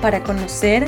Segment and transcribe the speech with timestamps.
[0.00, 0.86] para conocer,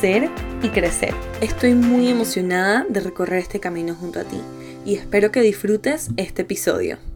[0.00, 0.30] ser
[0.62, 1.14] y crecer.
[1.40, 4.40] Estoy muy emocionada de recorrer este camino junto a ti
[4.84, 7.11] y espero que disfrutes este episodio.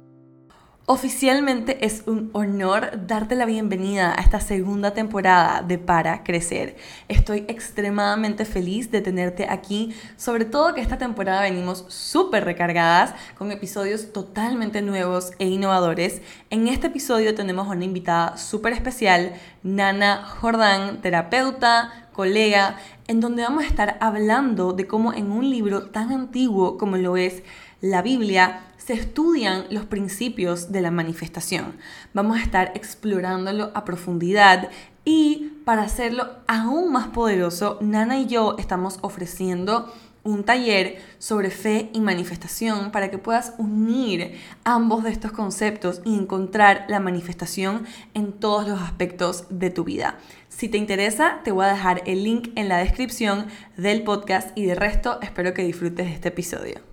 [0.89, 6.77] Oficialmente es un honor darte la bienvenida a esta segunda temporada de Para Crecer.
[7.09, 13.51] Estoy extremadamente feliz de tenerte aquí, sobre todo que esta temporada venimos súper recargadas con
[13.51, 16.23] episodios totalmente nuevos e innovadores.
[16.51, 19.33] En este episodio tenemos una invitada súper especial,
[19.65, 22.77] Nana Jordán, terapeuta, colega,
[23.09, 27.17] en donde vamos a estar hablando de cómo en un libro tan antiguo como lo
[27.17, 27.43] es
[27.81, 31.77] la Biblia, se estudian los principios de la manifestación.
[32.15, 34.71] Vamos a estar explorándolo a profundidad
[35.05, 39.93] y para hacerlo aún más poderoso, Nana y yo estamos ofreciendo
[40.23, 46.15] un taller sobre fe y manifestación para que puedas unir ambos de estos conceptos y
[46.15, 50.19] encontrar la manifestación en todos los aspectos de tu vida.
[50.49, 54.65] Si te interesa, te voy a dejar el link en la descripción del podcast y
[54.65, 56.86] de resto espero que disfrutes de este episodio.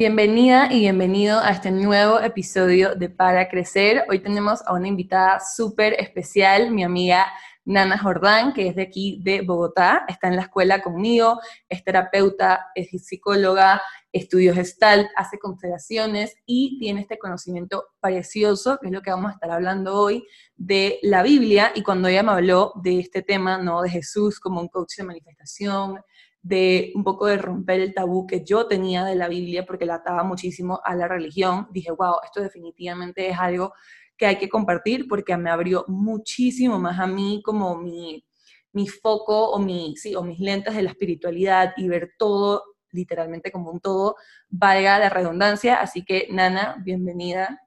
[0.00, 4.06] Bienvenida y bienvenido a este nuevo episodio de Para Crecer.
[4.08, 7.26] Hoy tenemos a una invitada súper especial, mi amiga
[7.66, 12.68] Nana Jordán, que es de aquí de Bogotá, está en la escuela conmigo, es terapeuta,
[12.74, 19.10] es psicóloga, estudios Gestalt, hace constelaciones y tiene este conocimiento precioso, que es lo que
[19.10, 21.72] vamos a estar hablando hoy, de la Biblia.
[21.74, 23.82] Y cuando ella me habló de este tema, ¿no?
[23.82, 26.00] De Jesús como un coach de manifestación,
[26.42, 29.96] de un poco de romper el tabú que yo tenía de la Biblia porque la
[29.96, 33.74] ataba muchísimo a la religión, dije, wow, esto definitivamente es algo
[34.16, 38.24] que hay que compartir porque me abrió muchísimo más a mí como mi,
[38.72, 43.52] mi foco o, mi, sí, o mis lentes de la espiritualidad y ver todo literalmente
[43.52, 44.16] como un todo,
[44.48, 45.80] valga la redundancia.
[45.80, 47.60] Así que, Nana, bienvenida.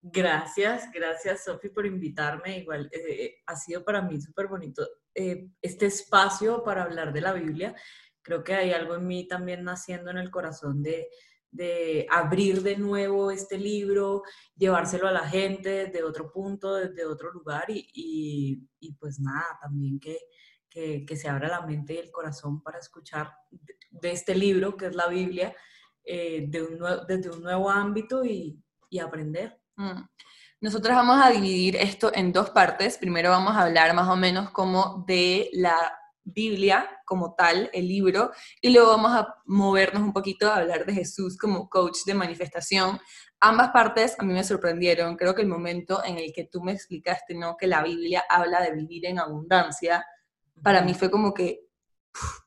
[0.00, 2.58] Gracias, gracias Sofi por invitarme.
[2.58, 4.84] Igual eh, ha sido para mí súper bonito
[5.14, 7.74] eh, este espacio para hablar de la Biblia
[8.22, 11.08] creo que hay algo en mí también naciendo en el corazón de,
[12.10, 14.22] abrir de nuevo este libro,
[14.56, 18.66] llevárselo a la gente desde otro punto, desde otro lugar y,
[18.98, 20.18] pues nada, también que,
[20.70, 23.32] que, se abra la mente y el corazón para escuchar
[23.90, 25.54] de este libro que es la Biblia
[26.04, 28.58] eh, de un desde un nuevo ámbito y,
[29.00, 29.58] aprender.
[29.76, 30.02] Mm.
[30.60, 32.98] Nosotros vamos a dividir esto en dos partes.
[32.98, 38.30] Primero vamos a hablar más o menos como de la Biblia como tal, el libro,
[38.60, 43.00] y luego vamos a movernos un poquito a hablar de Jesús como coach de manifestación.
[43.40, 46.72] Ambas partes a mí me sorprendieron, creo que el momento en el que tú me
[46.72, 47.56] explicaste, ¿no?
[47.56, 50.04] Que la Biblia habla de vivir en abundancia,
[50.62, 51.66] para mí fue como que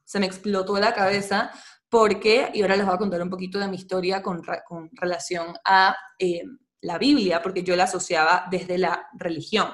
[0.06, 1.52] se me explotó la cabeza,
[1.90, 5.56] porque, y ahora les voy a contar un poquito de mi historia con, con relación
[5.66, 6.44] a eh,
[6.82, 9.74] la Biblia, porque yo la asociaba desde la religión.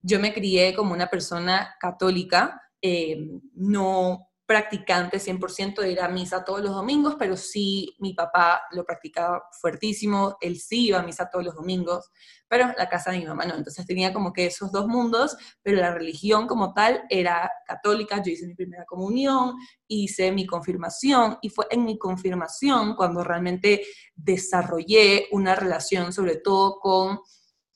[0.00, 6.44] Yo me crié como una persona católica, eh, no practicante 100% de ir a misa
[6.44, 11.28] todos los domingos, pero sí mi papá lo practicaba fuertísimo, él sí iba a misa
[11.28, 12.10] todos los domingos,
[12.48, 13.56] pero la casa de mi mamá no.
[13.56, 18.30] Entonces tenía como que esos dos mundos, pero la religión como tal era católica, yo
[18.30, 19.56] hice mi primera comunión,
[19.88, 23.82] hice mi confirmación y fue en mi confirmación cuando realmente
[24.14, 27.18] desarrollé una relación sobre todo con...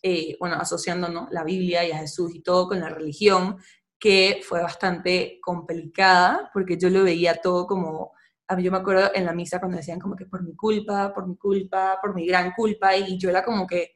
[0.03, 3.59] Eh, bueno, asociando la Biblia y a Jesús y todo con la religión,
[4.01, 8.13] que fue bastante complicada, porque yo lo veía todo como,
[8.59, 11.37] yo me acuerdo en la misa cuando decían como que por mi culpa, por mi
[11.37, 13.93] culpa, por mi gran culpa, y yo era como que,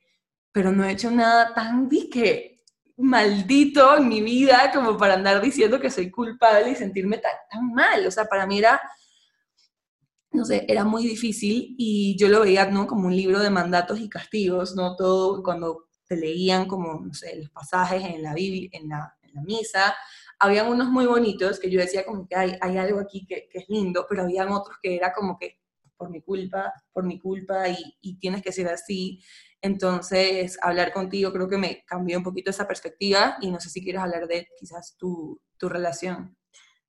[0.52, 2.54] pero no he hecho nada tan que
[2.96, 7.72] maldito en mi vida como para andar diciendo que soy culpable y sentirme tan, tan
[7.72, 8.06] mal.
[8.06, 8.80] O sea, para mí era,
[10.32, 12.86] no sé, era muy difícil y yo lo veía, ¿no?
[12.86, 14.96] Como un libro de mandatos y castigos, ¿no?
[14.96, 19.42] Todo cuando te leían como, no sé, los pasajes en la Biblia, en la, la
[19.42, 19.94] misa.
[20.38, 23.68] Habían unos muy bonitos que yo decía como que hay, hay algo aquí que, es
[23.68, 25.60] lindo, pero habían otros que era como que
[25.96, 29.20] por mi culpa, por mi culpa y, tienes que ser así.
[29.60, 33.82] Entonces, hablar contigo creo que me cambió un poquito esa perspectiva y no sé si
[33.82, 36.36] quieres hablar de quizás tu, tu relación.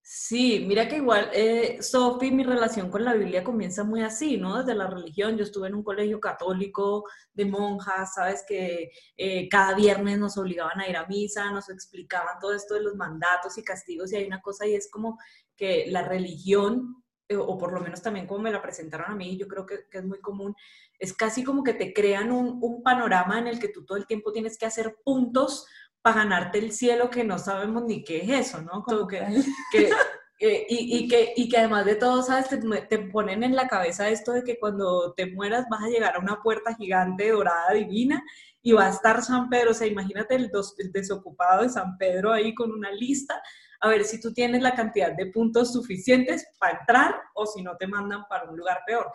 [0.07, 4.60] Sí, mira que igual, eh, Sophie, mi relación con la Biblia comienza muy así, ¿no?
[4.60, 5.36] Desde la religión.
[5.36, 8.46] Yo estuve en un colegio católico de monjas, ¿sabes?
[8.48, 12.84] Que eh, cada viernes nos obligaban a ir a misa, nos explicaban todo esto de
[12.84, 14.13] los mandatos y castigos.
[14.13, 15.18] Y hay una cosa y es como
[15.56, 19.38] que la religión, eh, o por lo menos también como me la presentaron a mí,
[19.38, 20.56] yo creo que, es muy común,
[21.00, 24.06] es casi como que te crean un, un panorama en el que tú todo el
[24.06, 25.66] tiempo tienes que hacer puntos
[26.06, 28.84] para ganarte el cielo que no sabemos ni qué es eso, ¿no?
[28.84, 29.25] Como que,
[30.40, 32.48] y, y, que, y que además de todo, ¿sabes?
[32.48, 36.16] Te, te, ponen en la cabeza esto de que cuando te mueras vas a llegar
[36.16, 38.24] a una puerta gigante, dorada, divina,
[38.62, 42.31] y va a estar San Pedro, o sea, imagínate el, el desocupado de San Pedro
[42.31, 43.42] ahí con una lista,
[43.81, 47.78] a ver si tú tienes la cantidad de puntos suficientes para entrar o si no
[47.78, 49.12] te mandan para un lugar peor.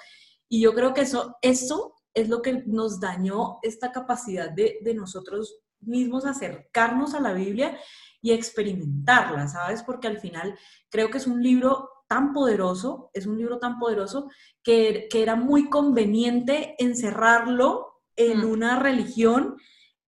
[0.48, 4.94] Y yo creo que eso, eso es lo que nos dañó esta capacidad de, de
[4.94, 7.78] nosotros mismos acercarnos a la Biblia
[8.22, 9.82] y experimentarla, ¿sabes?
[9.82, 10.58] Porque al final
[10.90, 14.28] creo que es un libro tan poderoso, es un libro tan poderoso
[14.62, 18.50] que, era muy conveniente encerrarlo en mm.
[18.50, 19.56] una religión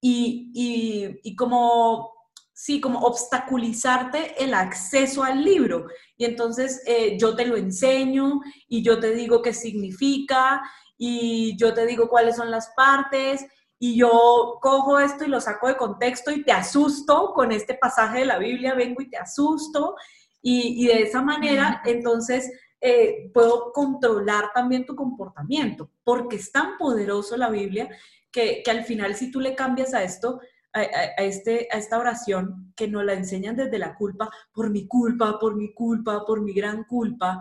[0.01, 2.12] y, como,
[2.53, 5.85] sí, como obstaculizarte el acceso al libro.
[6.18, 10.62] Y entonces eh, yo te lo enseño y yo te digo qué significa
[10.97, 13.45] y yo te digo cuáles son las partes
[13.83, 18.19] y yo cojo esto y lo saco de contexto y te asusto con este pasaje
[18.19, 19.95] de la Biblia, vengo y te asusto
[20.39, 27.36] y, de esa manera entonces eh, puedo controlar también tu comportamiento, porque es tan poderoso
[27.38, 27.89] la Biblia
[28.31, 30.42] que, al final si tú le cambias a esto,
[30.74, 30.83] a,
[31.18, 35.56] este, a esta oración que nos la enseñan desde la culpa, por mi culpa, por
[35.56, 37.39] mi culpa, por mi gran culpa,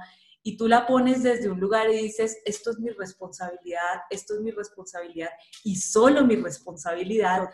[0.50, 4.40] y tú la pones desde un lugar y dices, esto es mi responsabilidad, esto es
[4.40, 5.28] mi responsabilidad
[5.62, 7.50] y solo mi responsabilidad,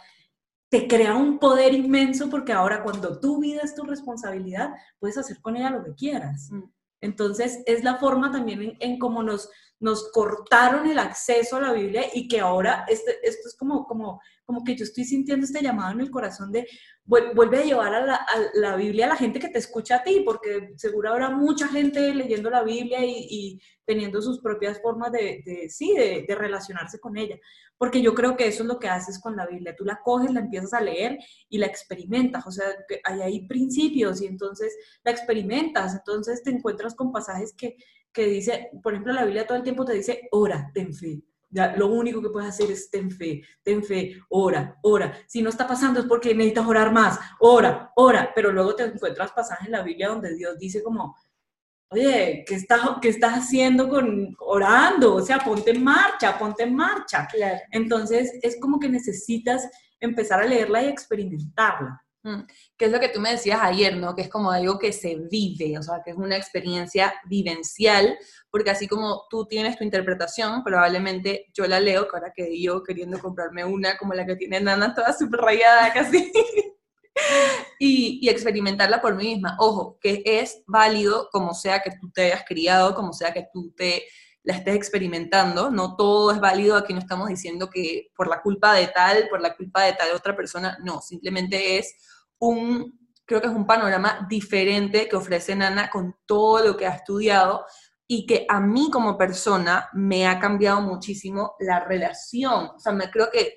[0.71, 5.43] te crea un poder inmenso porque ahora cuando tu vida es tu responsabilidad, puedes hacer
[5.43, 6.49] con ella lo que quieras.
[6.51, 6.63] Mm.
[7.03, 11.73] Entonces, es la forma también en, en cómo nos, nos cortaron el acceso a la
[11.73, 15.63] Biblia y que ahora este, esto es como, como, como que yo estoy sintiendo este
[15.63, 16.67] llamado en el corazón de
[17.07, 20.75] vuelve a llevar a la, Biblia a la gente que te escucha a ti, porque
[20.77, 26.35] seguro habrá mucha gente leyendo la Biblia y, teniendo sus propias formas de, sí, de,
[26.35, 27.39] relacionarse con ella.
[27.79, 29.77] Porque yo creo que eso es lo que haces con la Biblia.
[29.77, 31.19] Tú la coges, la empiezas a leer
[31.49, 32.45] y la experimentas.
[32.47, 32.67] O sea,
[33.05, 34.75] hay ahí principios y entonces
[35.05, 35.95] la experimentas.
[35.95, 37.77] Entonces te encuentras con pasajes que,
[38.17, 41.89] que dice, por ejemplo, la Biblia todo el tiempo te dice, ora, ten fe lo
[41.89, 45.17] único que puedes hacer es ten fe, ten fe, ora, ora.
[45.27, 48.33] Si no está pasando es porque necesitas orar más, ora, ora.
[48.35, 51.17] Pero luego te encuentras pasajes en la Biblia donde Dios dice como,
[51.89, 55.15] oye, ¿qué estás, qué estás haciendo con orando?
[55.15, 57.29] O sea, ponte en marcha, ponte en marcha.
[57.71, 59.69] Entonces es como que necesitas
[60.01, 62.03] empezar a leerla y experimentarla.
[62.27, 62.45] Mm.
[62.77, 64.17] Que es lo que tú me decías ayer, ¿no?
[64.17, 68.19] Que es como algo que se vive, o sea, que es una experiencia vivencial,
[68.51, 72.83] porque así como tú tienes tu interpretación, probablemente yo la leo, que ahora que yo
[72.83, 76.33] queriendo comprarme una como la que tiene Nana, toda súper rayada casi,
[77.79, 79.57] y, y, experimentarla por mí misma.
[79.61, 83.73] Ojo, que es válido como sea que tú te hayas criado, como sea que tú
[83.77, 84.03] te
[84.47, 88.75] la estés experimentando, no todo es válido, aquí no estamos diciendo que por la culpa
[88.75, 91.97] de tal, por la culpa de tal otra persona, no, simplemente es
[92.39, 96.95] un, creo que es un panorama diferente que ofrece Nana con todo lo que ha
[96.95, 97.65] estudiado
[98.07, 102.71] y que a mí como persona me ha cambiado muchísimo la relación.
[102.77, 103.55] O sea, me creo que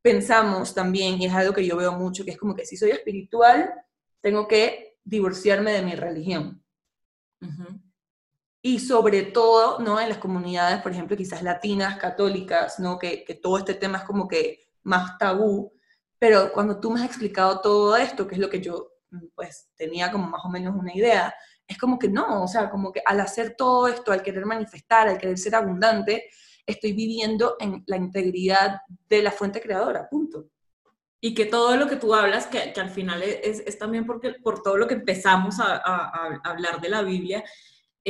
[0.00, 2.90] pensamos también, y es algo que yo veo mucho, que es como que si soy
[2.90, 3.72] espiritual,
[4.20, 6.64] tengo que divorciarme de mi religión.
[8.62, 10.00] Y sobre todo, ¿no?
[10.00, 12.98] En las comunidades, por ejemplo, quizás latinas, católicas, ¿no?
[12.98, 15.72] Que, que todo este tema es como que más tabú,
[16.18, 19.70] pero cuando tú me has explicado todo esto, que es lo que yo mm, pues
[19.76, 21.34] tenía como más o menos una idea,
[21.66, 25.08] es como que no, o sea, como que al hacer todo esto, al querer manifestar,
[25.08, 26.30] al querer ser abundante,
[26.66, 30.48] estoy viviendo en la integridad de la fuente creadora, punto.
[31.20, 34.62] Y que todo lo que tú hablas, que, al final es, es, también porque, por
[34.62, 37.42] todo lo que empezamos a hablar de la Biblia,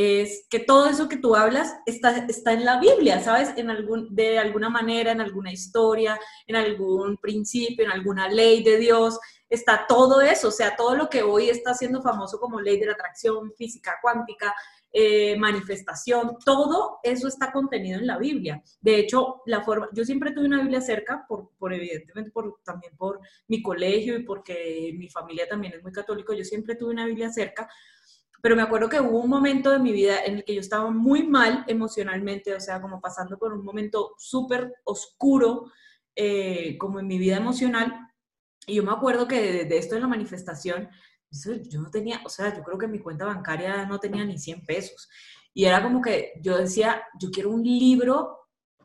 [0.00, 3.52] es que todo eso que tú hablas está, está en la Biblia, ¿sabes?
[3.56, 8.78] En algún, de alguna manera, en alguna historia, en algún principio, en alguna ley de
[8.78, 9.18] Dios,
[9.50, 12.86] está todo eso, o sea, todo lo que hoy está siendo famoso como ley de
[12.86, 14.54] la atracción, física cuántica,
[14.92, 18.62] eh, manifestación, todo eso está contenido en la Biblia.
[18.80, 22.96] De hecho, la forma, yo siempre tuve una Biblia cerca, por, por evidentemente por, también
[22.96, 27.06] por mi colegio y porque mi familia también es muy católico, yo siempre tuve una
[27.06, 27.68] Biblia cerca,
[28.40, 30.90] pero me acuerdo que hubo un momento de mi vida en el que yo estaba
[30.90, 35.72] muy mal emocionalmente, o sea, como pasando por un momento súper oscuro,
[36.14, 37.92] eh, como en mi vida emocional.
[38.66, 40.88] Y yo me acuerdo que de, esto en la manifestación,
[41.30, 44.38] Eso yo no tenía, o sea, yo creo que mi cuenta bancaria no tenía ni
[44.38, 45.08] 100 pesos.
[45.52, 48.38] Y era como que yo decía, yo quiero un libro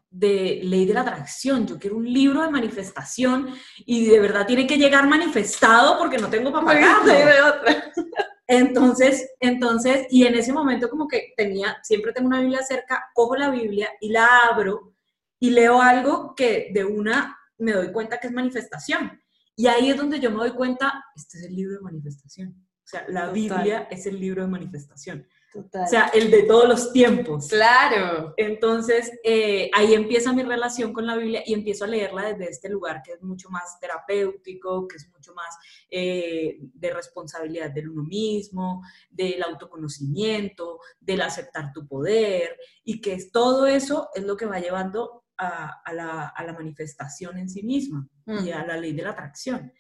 [0.10, 4.68] de ley de la atracción, yo quiero un libro de manifestación y de verdad tiene
[4.68, 7.14] que llegar manifestado porque no tengo para pagarlo.
[8.48, 13.36] Entonces, entonces, y en ese momento como que tenía, siempre tengo una Biblia cerca, cojo
[13.36, 14.94] la Biblia y la abro
[15.40, 19.22] y leo algo que de una me doy cuenta que es manifestación.
[19.56, 22.50] Y ahí es donde yo me doy cuenta, este es el libro de manifestación.
[22.50, 25.26] O sea, la Biblia es el libro de manifestación.
[25.56, 27.48] O sea, el de todos los tiempos.
[27.48, 28.34] Claro.
[28.38, 32.70] Entonces, eh, ahí empieza mi relación con la Biblia y empiezo a leerla desde este
[32.70, 35.56] lugar que es mucho más terapéutico, que es mucho más
[35.90, 43.68] eh, de responsabilidad del uno mismo, del autoconocimiento, del aceptar tu poder, y que todo
[43.68, 48.78] eso es lo que va llevando a, la, manifestación en sí misma y a la
[48.78, 49.74] ley de la atracción.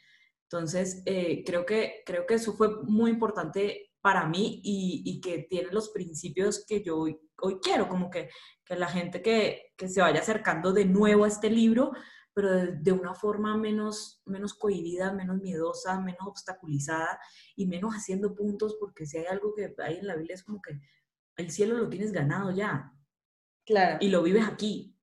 [0.43, 5.71] Entonces, eh, creo, que, creo que eso fue muy importante para mí y, que tiene
[5.71, 7.17] los principios que yo hoy,
[7.61, 8.29] quiero, como que,
[8.65, 11.93] que la gente que, que, se vaya acercando de nuevo a este libro,
[12.33, 17.17] pero de, una forma menos, menos cohibida, menos miedosa, menos obstaculizada
[17.55, 20.61] y menos haciendo puntos, porque si hay algo que hay en la Biblia es como
[20.61, 20.81] que
[21.37, 22.91] el cielo lo tienes ganado ya.
[23.65, 23.99] Claro.
[24.01, 24.97] Y lo vives aquí,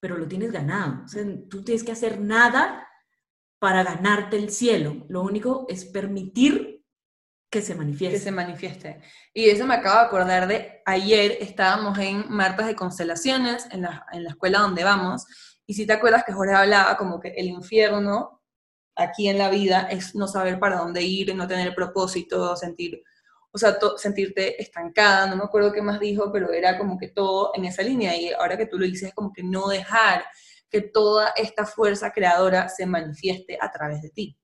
[0.00, 1.04] pero lo tienes ganado.
[1.04, 2.88] O sea, tú tienes que hacer nada
[3.58, 5.04] para ganarte el cielo.
[5.10, 6.65] Lo único es permitir
[7.50, 8.18] que se manifieste.
[8.18, 9.00] Que se manifieste.
[9.32, 14.06] Y eso me acabo de acordar de ayer, estábamos en Martes de Constelaciones, en la,
[14.12, 15.26] en la escuela donde vamos,
[15.66, 18.42] y si te acuerdas que Jorge hablaba como que el infierno
[18.94, 23.02] aquí en la vida es no saber para dónde ir, no tener propósito, sentir,
[23.50, 27.52] o sea, sentirte estancada, no me acuerdo qué más dijo, pero era como que todo
[27.54, 30.24] en esa línea, y ahora que tú lo dices, es como que no dejar
[30.70, 34.38] que toda esta fuerza creadora se manifieste a través de ti.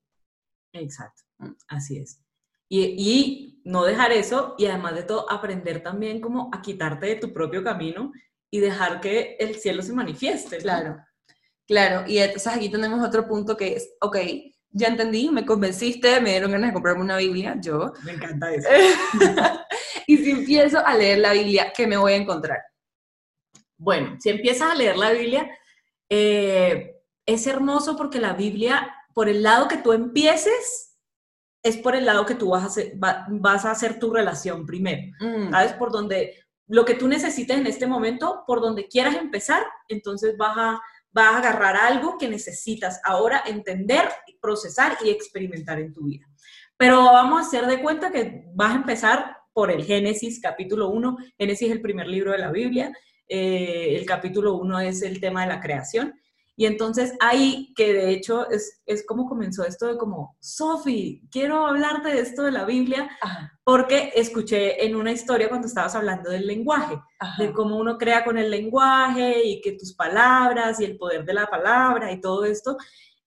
[0.72, 1.22] Exacto,
[1.68, 2.21] así es.
[2.74, 7.32] Y, no dejar eso y además de todo aprender también como a quitarte de tu
[7.32, 8.10] propio camino
[8.50, 10.58] y dejar que el cielo se manifieste.
[10.58, 10.96] Claro,
[11.64, 12.02] claro.
[12.08, 14.16] Y entonces aquí tenemos otro punto que es, ok,
[14.70, 17.92] ya entendí, me convenciste, me dieron ganas de comprarme una Biblia, yo.
[18.04, 18.68] Me encanta eso.
[20.08, 22.58] y si empiezo a leer la Biblia, ¿qué me voy a encontrar?
[23.76, 25.48] Bueno, si empiezas a leer la Biblia,
[26.08, 30.91] eh, es hermoso porque la Biblia, por el lado que tú empieces,
[31.62, 35.12] es por el lado que tú vas a hacer, vas a hacer tu relación primero,
[35.20, 35.50] mm.
[35.50, 35.72] ¿sabes?
[35.74, 36.34] Por donde
[36.66, 40.80] lo que tú necesites en este momento, por donde quieras empezar, entonces vas a,
[41.12, 44.08] vas a agarrar algo que necesitas ahora entender,
[44.40, 46.26] procesar y experimentar en tu vida.
[46.76, 51.16] Pero vamos a hacer de cuenta que vas a empezar por el Génesis, capítulo 1.
[51.38, 52.92] Génesis es el primer libro de la Biblia.
[53.28, 56.14] Eh, el capítulo 1 es el tema de la creación.
[56.54, 61.66] Y entonces ahí, que de hecho es, es como comenzó esto de como, Sofi, quiero
[61.66, 63.10] hablarte de esto de la Biblia,
[63.64, 67.00] porque escuché en una historia cuando estabas hablando del lenguaje,
[67.38, 71.34] de cómo uno crea con el lenguaje y que tus palabras y el poder de
[71.34, 72.76] la palabra y todo esto.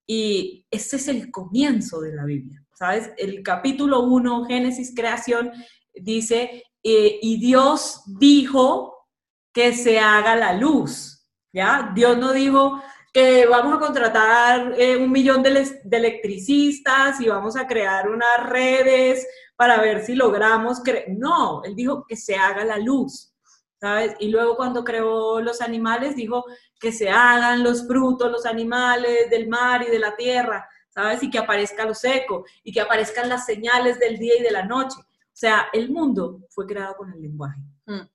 [0.05, 3.12] Y ese es el comienzo de la Biblia, ¿sabes?
[3.17, 5.51] El capítulo 1, Génesis, creación,
[5.96, 9.10] dice, eh, y Dios dijo
[9.51, 11.91] que se haga la luz, ¿ya?
[11.96, 12.82] Dios no dijo,
[13.15, 19.25] que vamos a contratar eh, un millón de, electricistas y vamos a crear unas redes
[19.55, 20.81] para ver si logramos.
[21.07, 23.34] No, él dijo que se haga la luz,
[23.79, 24.17] ¿sabes?
[24.19, 26.43] Y luego cuando creó los animales, dijo
[26.77, 31.24] que se hagan los frutos, los animales del mar y de la tierra, ¿sabes?
[31.24, 34.65] Y que aparezca lo seco y que aparezcan las señales del día y de la
[34.65, 34.98] noche.
[35.00, 37.62] O sea, el mundo fue creado con el lenguaje.
[37.86, 38.10] Mm.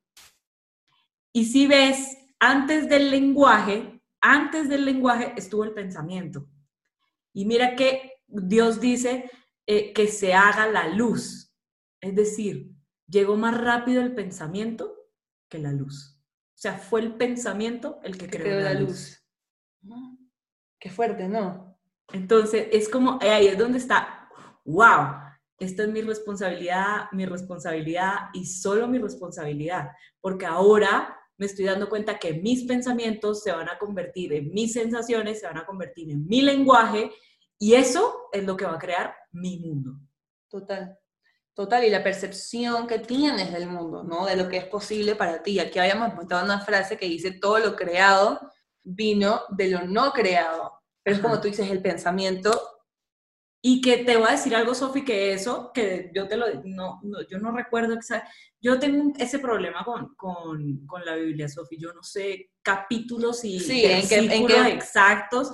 [1.32, 6.46] Y si ves, antes del lenguaje antes del lenguaje estuvo el pensamiento.
[7.32, 9.30] Y mira que Dios dice
[9.66, 11.54] eh, que se haga la luz.
[12.00, 12.72] Es decir,
[13.08, 14.94] llegó más rápido el pensamiento
[15.48, 16.18] que la luz.
[16.54, 19.24] O sea, fue el pensamiento el que, creó, la, luz.
[20.78, 21.78] Qué fuerte, ¿no?
[22.12, 24.28] Entonces, es como, ahí es donde está,
[24.64, 25.14] wow,
[25.58, 31.88] esta es mi responsabilidad, mi responsabilidad y solo mi responsabilidad, porque ahora me estoy dando
[31.88, 36.10] cuenta que mis pensamientos se van a convertir en mis sensaciones, se van a convertir
[36.10, 37.10] en mi lenguaje
[37.58, 39.98] y eso es lo que va a crear mi mundo.
[40.50, 40.98] Total.
[41.54, 44.26] Total, y la percepción que tienes del mundo, ¿no?
[44.26, 45.58] De lo que es posible para ti.
[45.58, 48.38] Aquí habíamos montado una frase que dice, todo lo creado
[48.82, 50.82] vino de lo no creado.
[51.02, 52.50] Pero es como tú dices, el pensamiento
[53.62, 57.00] y que te voy a decir algo, Sofi, que eso, que yo te lo, no,
[57.28, 61.92] yo no recuerdo exactamente, yo tengo ese problema con, con, con la Biblia, Sofi, yo
[61.92, 65.52] no sé capítulos y sí, en qué, exactos,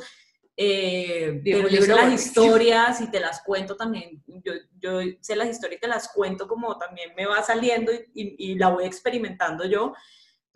[0.56, 4.22] eh, pero yo sé las historias y te las cuento también.
[4.26, 8.02] Yo, yo, sé las historias y te las cuento como también me va saliendo y,
[8.14, 9.92] y, la voy experimentando yo.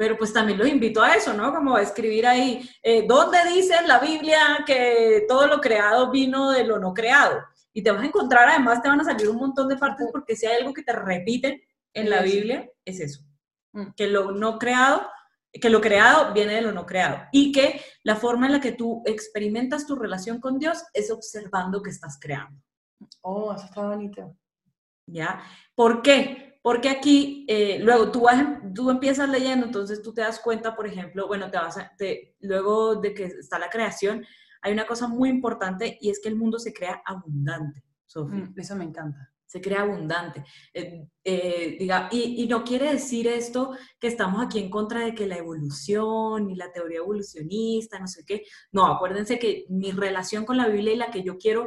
[0.00, 1.52] Pero pues también los invito a eso, ¿no?
[1.52, 6.52] Como a escribir ahí, eh, ¿dónde dice en la Biblia que todo lo creado vino
[6.52, 7.38] de lo no creado?
[7.74, 10.36] Y te vas a encontrar, además te van a salir un montón de partes porque
[10.36, 11.60] si hay algo que te repiten
[11.92, 13.20] en la Biblia, es eso.
[13.94, 15.06] Que lo no creado
[15.52, 18.72] que lo creado viene de lo no creado y que la forma en la que
[18.72, 22.58] tú experimentas tu relación con Dios es observando que estás creando.
[23.20, 24.34] Oh, eso está bonito.
[25.06, 25.42] ¿Ya?
[25.74, 26.49] ¿Por qué?
[26.62, 30.86] Porque aquí, eh, luego tú, vas, tú empiezas leyendo, entonces tú te das cuenta, por
[30.86, 34.24] ejemplo, bueno, te vas te, luego de que está la creación,
[34.60, 37.82] hay una cosa muy importante y es que el mundo se crea abundante.
[38.06, 38.44] Sofía.
[38.44, 40.44] Mm, eso me encanta se crea abundante.
[40.72, 45.26] Eh, eh, diga, y, no quiere decir esto que estamos aquí en contra de que
[45.26, 48.44] la evolución y la teoría evolucionista, no sé qué.
[48.70, 51.66] No, acuérdense que mi relación con la Biblia y la que yo quiero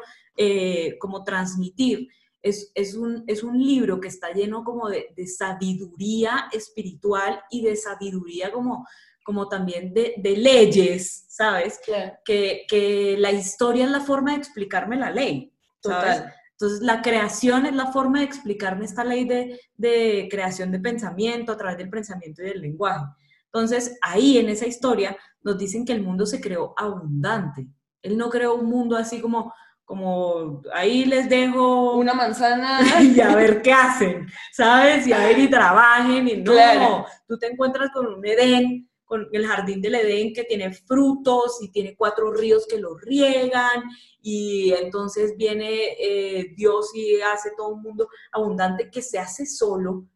[0.98, 2.08] como transmitir
[2.44, 7.76] es, es, un, es un libro que está lleno como de, sabiduría espiritual y de
[7.76, 8.86] sabiduría como
[9.26, 11.80] como también de, de leyes, ¿sabes?
[12.26, 15.54] Que, que, la historia es la forma de explicarme la ley.
[15.82, 16.34] Total.
[16.64, 21.58] Entonces, la creación es la forma de explicarme esta ley de, creación de pensamiento a
[21.58, 23.06] través del pensamiento y del lenguaje.
[23.46, 27.68] Entonces, ahí en esa historia nos dicen que el mundo se creó abundante.
[28.02, 29.54] Él no creó un mundo así como,
[29.86, 35.06] como ahí les dejo una manzana y a ver qué hacen, ¿sabes?
[35.08, 39.46] Y a ver y trabajen y no, tú te encuentras con un Edén con el
[39.46, 43.84] jardín del Edén que tiene frutos y tiene cuatro ríos que lo riegan
[44.22, 50.08] y entonces viene eh, Dios y hace todo un mundo abundante que se hace solo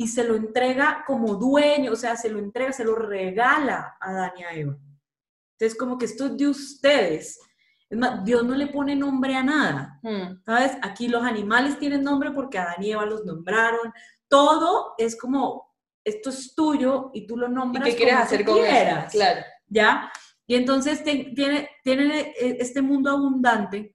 [0.00, 4.10] y se lo entrega como dueño, o sea, se lo entrega, se lo regala a
[4.10, 4.78] Adán y a Eva.
[5.52, 7.38] Entonces, como que esto es de ustedes.
[7.90, 9.98] Es más, Dios no le pone nombre a nada.
[10.02, 10.42] Hmm.
[10.46, 10.78] ¿Sabes?
[10.80, 13.92] Aquí los animales tienen nombre porque Adán y Eva los nombraron.
[14.28, 17.86] Todo es como esto es tuyo y tú lo nombras.
[17.86, 19.40] ¿Y qué quieres hacer con quieras, Claro.
[19.66, 20.10] ¿Ya?
[20.46, 23.94] Y entonces tiene, tiene este mundo abundante,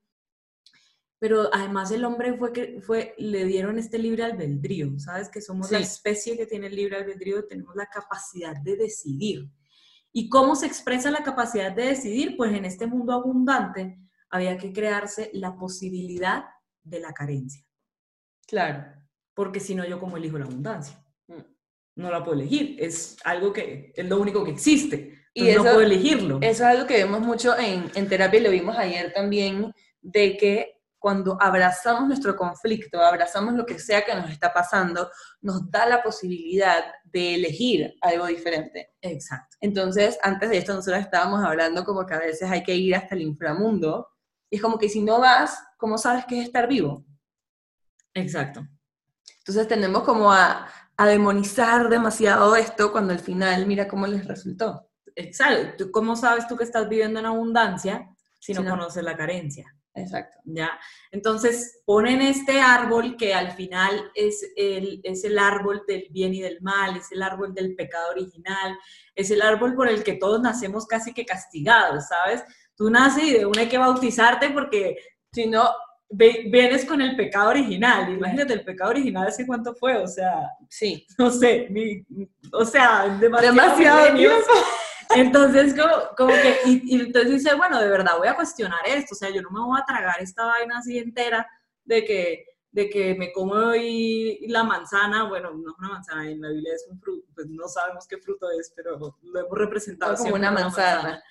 [1.20, 5.28] pero además el hombre fue que fue, le dieron este libre albedrío, ¿sabes?
[5.28, 9.50] Que somos la especie que tiene el libre albedrío, tenemos la capacidad de decidir.
[10.16, 12.38] ¿Y cómo se expresa la capacidad de decidir?
[12.38, 14.00] Pues en este mundo abundante
[14.30, 16.46] había que crearse la posibilidad
[16.84, 17.66] de la carencia.
[18.48, 18.86] Claro.
[19.34, 21.06] Porque si no, yo como elijo la abundancia
[21.96, 22.76] no la puedo elegir.
[22.80, 25.18] Es algo que es lo único que existe.
[25.34, 26.38] Y eso, no puedo elegirlo.
[26.42, 30.75] Eso es algo que vemos mucho en, en terapia, lo vimos ayer también, de que
[31.06, 36.02] cuando abrazamos nuestro conflicto, abrazamos lo que sea que nos está pasando, nos da la
[36.02, 38.96] posibilidad de elegir algo diferente.
[39.02, 39.56] Exacto.
[39.62, 43.14] Entonces, antes de esto, nosotros estábamos hablando como que a veces hay que ir hasta
[43.14, 44.08] el inframundo.
[44.50, 47.06] Y es como que si no vas, ¿cómo sabes qué es estar vivo?
[48.16, 48.66] Exacto.
[49.38, 54.90] Entonces tenemos como a, a demonizar demasiado esto cuando al final mira cómo les resultó.
[55.16, 55.92] Exacto.
[55.92, 59.72] ¿Cómo sabes tú que estás viviendo en abundancia si no, conoces la carencia?
[59.96, 60.38] Exacto.
[60.44, 60.78] ¿Ya?
[61.12, 66.42] Entonces ponen este árbol que al final es el, es el árbol del bien y
[66.42, 68.78] del mal, es el árbol del pecado original,
[69.16, 72.44] es el árbol por el que todos nacemos casi que castigados, ¿sabes?
[72.76, 74.98] Tú naces y de una hay que bautizarte porque
[75.32, 75.70] si no,
[76.10, 78.12] vienes con el pecado original.
[78.14, 79.98] Imagínate, el pecado original, ¿hace cuánto fue?
[79.98, 81.06] O sea, sí.
[81.18, 81.70] No sé,
[82.52, 84.54] o sea, demasiado, tiempo.
[85.16, 85.76] Entonces,
[86.18, 89.42] como, que, y, entonces dice, bueno, de verdad voy a cuestionar esto, o sea, yo
[89.42, 91.48] no me voy a tragar esta vaina así entera
[91.84, 96.42] de que, de que me como hoy la manzana, bueno, no es una manzana, en
[96.42, 100.16] la Biblia es un fruto, pues no sabemos qué fruto es, pero lo hemos representado
[100.16, 101.24] como una manzana.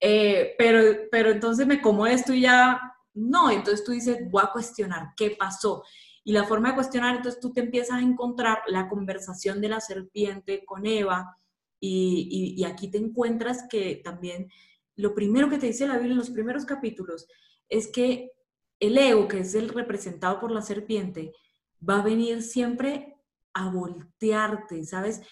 [0.00, 4.52] Eh, pero, pero entonces me como esto y ya no, entonces tú dices, voy a
[4.52, 5.84] cuestionar qué pasó.
[6.24, 9.80] Y la forma de cuestionar, entonces tú te empiezas a encontrar la conversación de la
[9.80, 11.38] serpiente con Eva
[11.86, 14.50] y, aquí te encuentras que también
[14.96, 17.26] lo primero que te dice la Biblia en los primeros capítulos
[17.68, 18.30] es que
[18.80, 21.32] el ego, que es el representado por la serpiente,
[21.88, 23.16] va a venir siempre
[23.52, 25.22] a voltearte, ¿sabes?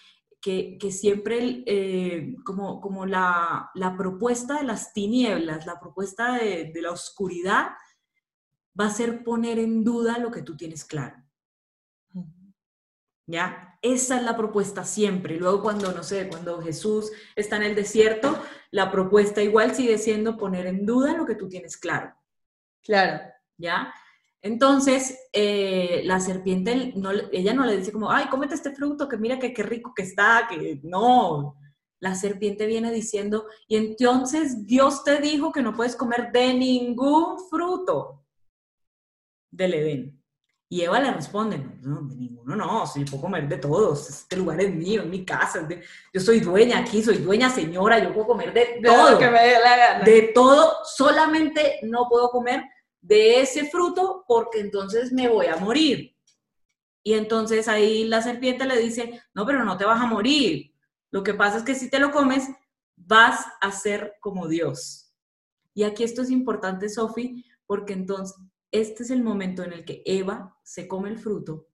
[0.43, 7.69] que, siempre eh, como, como la, propuesta de las tinieblas, la propuesta de, la oscuridad,
[8.79, 11.22] va a ser poner en duda lo que tú tienes claro.
[13.25, 13.77] ¿Ya?
[13.81, 15.37] Esa es la propuesta siempre.
[15.37, 20.37] Luego cuando, no sé, cuando Jesús está en el desierto, la propuesta igual sigue siendo
[20.37, 22.13] poner en duda lo que tú tienes claro.
[22.81, 23.21] Claro.
[23.57, 23.93] ¿Ya?
[24.41, 29.17] Entonces, eh, la serpiente, no, ella no le dice como, ay, cómete este fruto, que
[29.17, 31.57] mira que qué rico que está, que no.
[32.01, 37.39] la serpiente viene diciendo, y entonces Dios te dijo que no puedes comer de ningún
[37.49, 38.25] fruto
[39.49, 40.22] del Edén.
[40.73, 44.37] Y Eva le responde, no, de ninguno no, si yo puedo comer de todos, este
[44.37, 45.67] lugar es mío, es mi casa,
[46.11, 49.59] yo soy dueña aquí, soy dueña señora, yo puedo comer de todo, que me dé
[49.63, 50.03] la gana.
[50.03, 52.63] de todo, solamente no puedo comer
[53.01, 56.17] de ese fruto porque entonces me voy a morir.
[57.03, 60.73] Y entonces ahí la serpiente le dice, no, pero no te vas a morir.
[61.11, 62.49] Lo que pasa es que si te lo comes,
[62.95, 65.13] vas a ser como Dios.
[65.75, 68.35] Y aquí esto es importante, Sofi, porque entonces
[68.73, 71.69] este es el momento en el que Eva se come el fruto,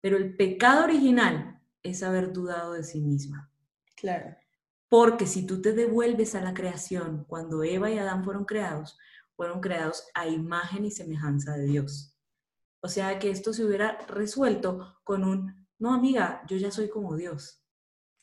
[0.00, 3.50] pero el pecado original es haber dudado de sí misma.
[3.96, 4.36] Claro.
[4.88, 8.98] Porque si tú te devuelves a la creación, cuando Eva y Adán fueron creados,
[9.36, 12.14] fueron creados a imagen y semejanza de Dios.
[12.80, 17.16] O sea que esto se hubiera resuelto con un, no amiga, yo ya soy como
[17.16, 17.62] Dios.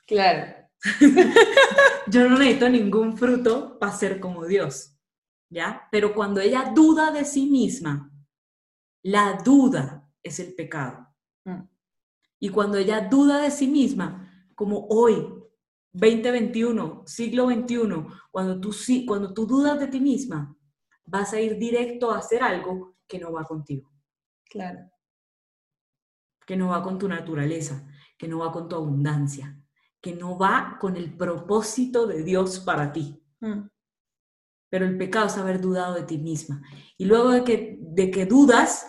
[0.06, 0.54] Claro.
[2.08, 4.99] yo no necesito ningún fruto para ser como Dios.
[5.50, 5.88] ¿Ya?
[5.92, 8.12] Pero cuando ella duda de sí misma,
[9.04, 11.08] la duda es el pecado.
[11.46, 11.64] Mm.
[12.40, 15.28] Y cuando ella duda de sí misma, como hoy,
[15.92, 18.76] 2021, siglo XXI, cuando tú,
[19.08, 20.56] cuando tú dudas de ti misma,
[21.06, 23.92] vas a ir directo a hacer algo que no va contigo.
[24.46, 24.92] Claro.
[26.46, 29.60] Que no va con tu naturaleza, que no va con tu abundancia,
[30.02, 33.22] que no va con el propósito de Dios para ti.
[33.40, 33.68] Mm.
[34.70, 36.62] Pero el pecado es haber dudado de ti misma.
[36.98, 38.88] Y luego de que, de que dudas,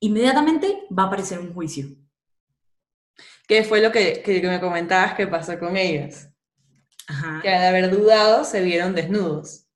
[0.00, 1.88] inmediatamente va a aparecer un juicio.
[3.46, 6.28] ¿Qué fue lo que, que me comentabas que pasó con ellas?
[7.08, 7.40] Ajá.
[7.42, 9.66] Que al haber dudado se vieron desnudos.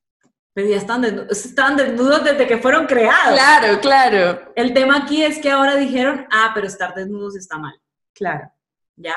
[0.55, 3.35] Pero ya están desnudos, desde que fueron creados.
[3.35, 4.53] Claro, claro.
[4.55, 7.75] El tema aquí es que ahora dijeron, ah, pero estar desnudos está mal.
[8.15, 8.53] Claro.
[8.95, 9.17] ¿Ya?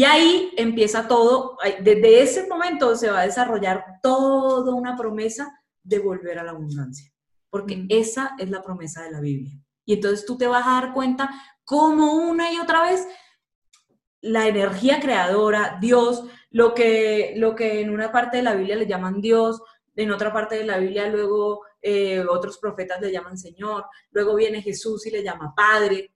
[0.00, 5.98] Y ahí empieza todo, desde ese momento se va a desarrollar toda una promesa de
[5.98, 7.12] volver a la abundancia,
[7.50, 7.86] porque Mm.
[7.90, 9.52] esa es la promesa de la Biblia.
[9.84, 11.28] Y entonces tú te vas a dar cuenta
[11.66, 13.06] cómo una y otra vez
[14.22, 18.86] la energía creadora, Dios, lo que, lo que en una parte de la Biblia le
[18.86, 19.60] llaman Dios,
[19.96, 24.62] en otra parte de la Biblia luego eh, otros profetas le llaman Señor, luego viene
[24.62, 26.14] Jesús y le llama Padre,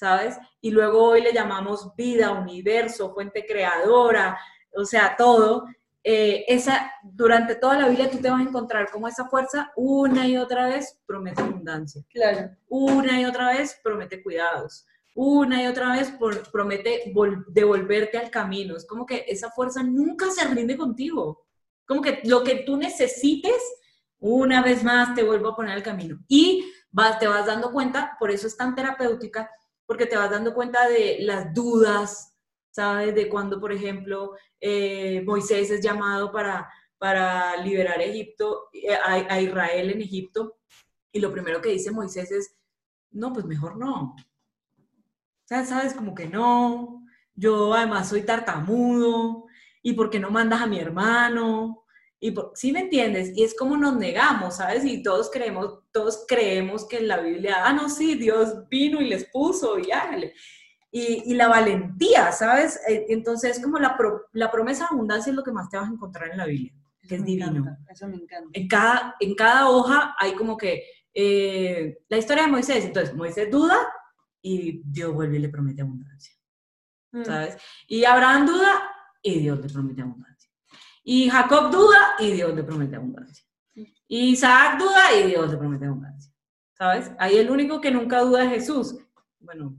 [0.00, 0.38] ¿sabes?
[0.62, 4.38] Y luego hoy le llamamos vida, universo, fuente creadora,
[4.74, 5.66] o sea, todo.
[6.02, 10.26] Eh, esa, durante toda la Biblia tú te vas a encontrar como esa fuerza una
[10.26, 12.56] y otra vez promete abundancia, Claro.
[12.70, 18.30] una y otra vez promete cuidados, una y otra vez por- promete vol- devolverte al
[18.30, 18.76] camino.
[18.76, 21.44] Es como que esa fuerza nunca se rinde contigo.
[21.86, 23.60] Como que lo que tú necesites,
[24.18, 26.18] una vez más te vuelvo a poner al camino.
[26.28, 29.50] Y vas, te vas dando cuenta, por eso es tan terapéutica,
[29.90, 32.32] porque te vas dando cuenta de las dudas,
[32.70, 33.12] ¿sabes?
[33.12, 39.40] De cuando, por ejemplo, eh, Moisés es llamado para, para liberar Egipto, eh, a, a
[39.40, 40.58] Israel en Egipto,
[41.10, 42.56] y lo primero que dice Moisés es,
[43.10, 44.14] no, pues mejor no.
[45.44, 49.46] Sabes, como que no, yo además soy tartamudo,
[49.82, 51.79] y por qué no mandas a mi hermano,
[52.20, 53.32] y por, ¿sí me entiendes?
[53.34, 54.84] Y es como nos negamos, ¿sabes?
[54.84, 59.08] Y todos creemos, todos creemos que en la Biblia, ah, no, sí, Dios vino y
[59.08, 60.34] les puso, y hágale.
[60.92, 62.78] Y, y la valentía, ¿sabes?
[62.88, 65.88] Eh, Entonces, como la, pro- la promesa de abundancia es lo que más te vas
[65.88, 66.74] a encontrar en la Biblia,
[67.08, 68.50] que es me divino encanta, Eso me encanta.
[68.52, 72.84] en cada, en cada hoja hay como que eh, la historia de Moisés.
[72.84, 73.78] Entonces, Moisés duda
[74.42, 76.34] y Dios vuelve y le promete abundancia,
[77.12, 77.24] Mm.
[77.24, 77.56] ¿sabes?
[77.88, 78.88] Y Abraham duda
[79.22, 80.29] y Dios le promete abundancia.
[81.12, 83.44] Y Jacob duda y Dios le promete abundancia.
[84.06, 86.32] Y Isaac duda y Dios le promete abundancia,
[86.78, 87.10] ¿sabes?
[87.18, 88.96] Ahí el único que nunca duda es Jesús.
[89.40, 89.76] Bueno,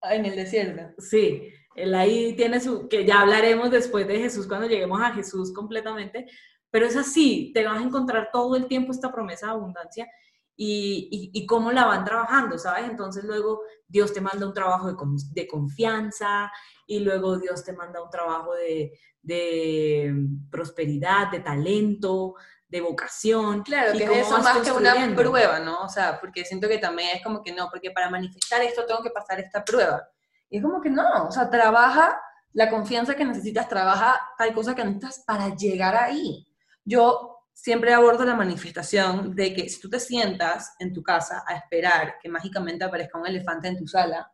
[0.00, 0.94] En el desierto.
[0.96, 5.52] Sí, él ahí tiene su, que ya hablaremos después de Jesús cuando lleguemos a Jesús
[5.52, 6.26] completamente,
[6.70, 10.08] pero es así, te vas a encontrar todo el tiempo esta promesa de abundancia
[10.56, 12.88] y, y, y cómo la van trabajando, ¿sabes?
[12.88, 16.50] Entonces luego Dios te manda un trabajo de, con- de confianza
[16.86, 20.14] y luego Dios te manda un trabajo de, de
[20.50, 22.34] prosperidad, de talento,
[22.68, 23.62] de vocación.
[23.62, 24.92] Claro, que es eso más que una
[25.30, 25.82] prueba, ¿no?
[25.82, 29.02] O sea, porque siento que también es como que no, porque para manifestar esto tengo
[29.02, 30.08] que pasar esta prueba.
[30.48, 32.20] Y es como que no, o sea, trabaja
[32.52, 36.46] la confianza que necesitas, trabaja tal cosa que necesitas para llegar ahí.
[36.84, 41.56] Yo siempre abordo la manifestación de que si tú te sientas en tu casa a
[41.56, 44.30] esperar que mágicamente aparezca un elefante en tu sala,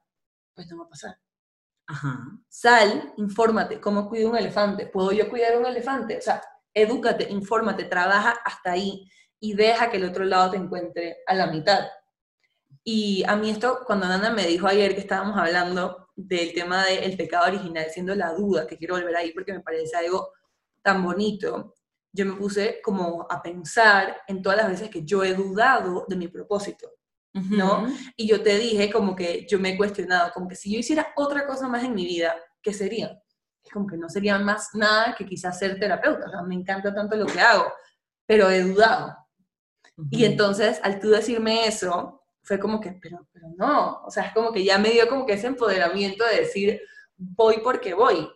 [0.52, 1.16] pues no va a pasar.
[1.86, 2.18] Ajá.
[2.48, 4.86] Sal, infórmate, ¿cómo cuido un elefante?
[4.86, 6.18] ¿Puedo yo cuidar un elefante?
[6.18, 6.42] O sea,
[6.74, 9.08] edúcate, infórmate, trabaja hasta ahí
[9.38, 11.88] y deja que el otro lado te encuentre a la mitad.
[12.82, 17.16] Y a mí esto, cuando Nana me dijo ayer que estábamos hablando del tema del
[17.16, 20.32] pecado original, siendo la duda, que quiero volver ahí porque me parece algo
[20.82, 21.74] tan bonito,
[22.12, 26.16] yo me puse como a pensar en todas las veces que yo he dudado de
[26.16, 26.90] mi propósito,
[27.32, 27.86] ¿no?
[28.16, 31.12] Y yo te dije como que yo me he cuestionado, como que si yo hiciera
[31.16, 33.18] otra cosa más en mi vida, ¿qué sería?
[33.72, 37.16] Como que no sería más nada que quizás ser terapeuta, o sea, me encanta tanto
[37.16, 37.72] lo que hago,
[38.26, 39.16] pero he dudado.
[40.10, 44.34] Y entonces, al tú decirme eso, fue como que, pero, pero no, o sea, es
[44.34, 46.80] como que ya me dio como que ese empoderamiento de decir,
[47.16, 48.28] voy porque voy.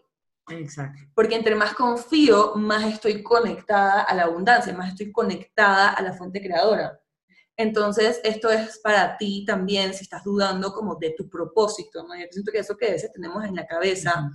[0.49, 1.01] Exacto.
[1.15, 6.13] Porque entre más confío, más estoy conectada a la abundancia, más estoy conectada a la
[6.13, 7.01] fuente creadora.
[7.57, 12.15] Entonces, esto es para ti también, si estás dudando como de tu propósito, ¿no?
[12.15, 14.31] Yo siento que eso que a veces tenemos en la cabeza,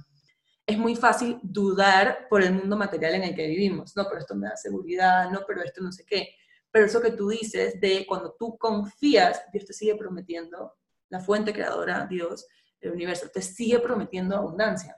[0.65, 4.36] es muy fácil dudar por el mundo material en el que vivimos, no, pero esto
[4.36, 6.30] me da seguridad, no, pero esto no sé qué.
[6.71, 10.76] Pero eso que tú dices de cuando tú confías, Dios te sigue prometiendo,
[11.10, 12.47] la fuente creadora, Dios,
[12.80, 14.95] el universo, te sigue prometiendo abundancia.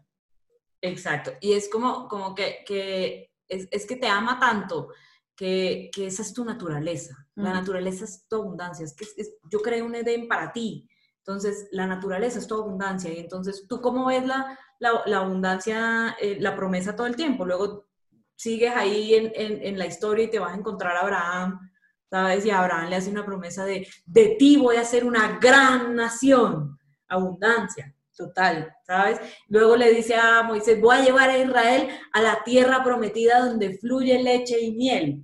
[0.84, 1.32] Exacto.
[1.40, 4.90] Y es como, como que, que es, es, que te ama tanto
[5.34, 7.16] que, que esa es tu naturaleza.
[7.36, 8.86] La naturaleza es tu abundancia.
[8.86, 9.06] Es que
[9.50, 10.88] yo creé un Edén para ti.
[11.20, 13.12] Entonces, la naturaleza es tu abundancia.
[13.14, 17.46] Y entonces, ¿tú cómo ves la, la, la abundancia, eh, la promesa todo el tiempo?
[17.46, 17.88] Luego
[18.36, 21.72] sigues ahí en, en, en, la historia y te vas a encontrar a Abraham,
[22.10, 22.46] ¿sabes?
[22.46, 26.78] Y Abraham le hace una promesa de, de ti voy a ser una gran nación.
[27.08, 27.93] Abundancia.
[28.16, 29.20] Total, ¿sabes?
[29.48, 33.78] Luego le dice a Moisés, voy a llevar a Israel a la tierra prometida donde
[33.80, 35.24] fluye leche y miel,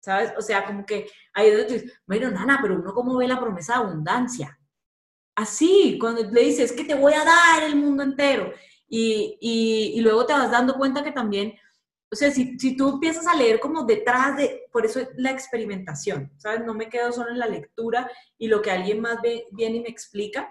[0.00, 0.32] ¿sabes?
[0.36, 3.38] O sea, como que ahí donde tú dices, bueno, nana, pero uno cómo ve la
[3.38, 4.58] promesa de abundancia.
[5.36, 8.52] Así, cuando le dices, es que te voy a dar el mundo entero.
[8.88, 11.54] Y, y, luego te vas dando cuenta que también,
[12.10, 15.30] o sea, si, si, tú empiezas a leer como detrás de, por eso es la
[15.30, 16.64] experimentación, ¿sabes?
[16.64, 19.82] No me quedo solo en la lectura y lo que alguien más ve, viene y
[19.82, 20.50] me explica,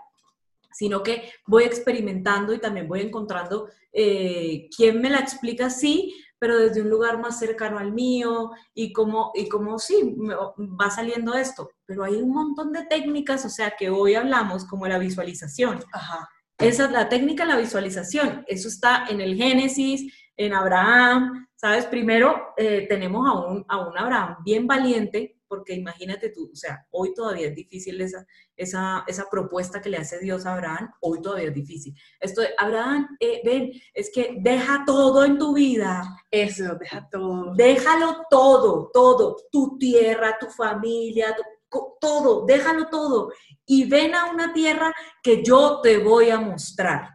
[0.75, 6.57] sino que voy experimentando y también voy encontrando eh, quién me la explica así, pero
[6.57, 11.69] desde un lugar más cercano al mío y como, y como sí, va saliendo esto.
[11.85, 15.79] Pero hay un montón de técnicas, o sea, que hoy hablamos como la visualización.
[15.93, 16.29] Ajá.
[16.57, 18.43] Esa es la técnica la visualización.
[18.45, 21.85] Eso está en el Génesis, en Abraham, ¿sabes?
[21.85, 26.85] Primero eh, tenemos a un, a un Abraham bien valiente porque imagínate tú, o sea,
[26.91, 31.21] hoy todavía es difícil esa, esa, esa propuesta que le hace Dios a Abraham, hoy
[31.21, 31.95] todavía es difícil.
[32.19, 36.03] Esto de, Abraham, eh, ven, es que deja todo en tu vida.
[36.29, 37.53] Eso, deja todo.
[37.55, 41.35] Déjalo todo, todo, tu tierra, tu familia,
[41.99, 43.31] todo, déjalo todo.
[43.65, 47.14] Y ven a una tierra que yo te voy a mostrar.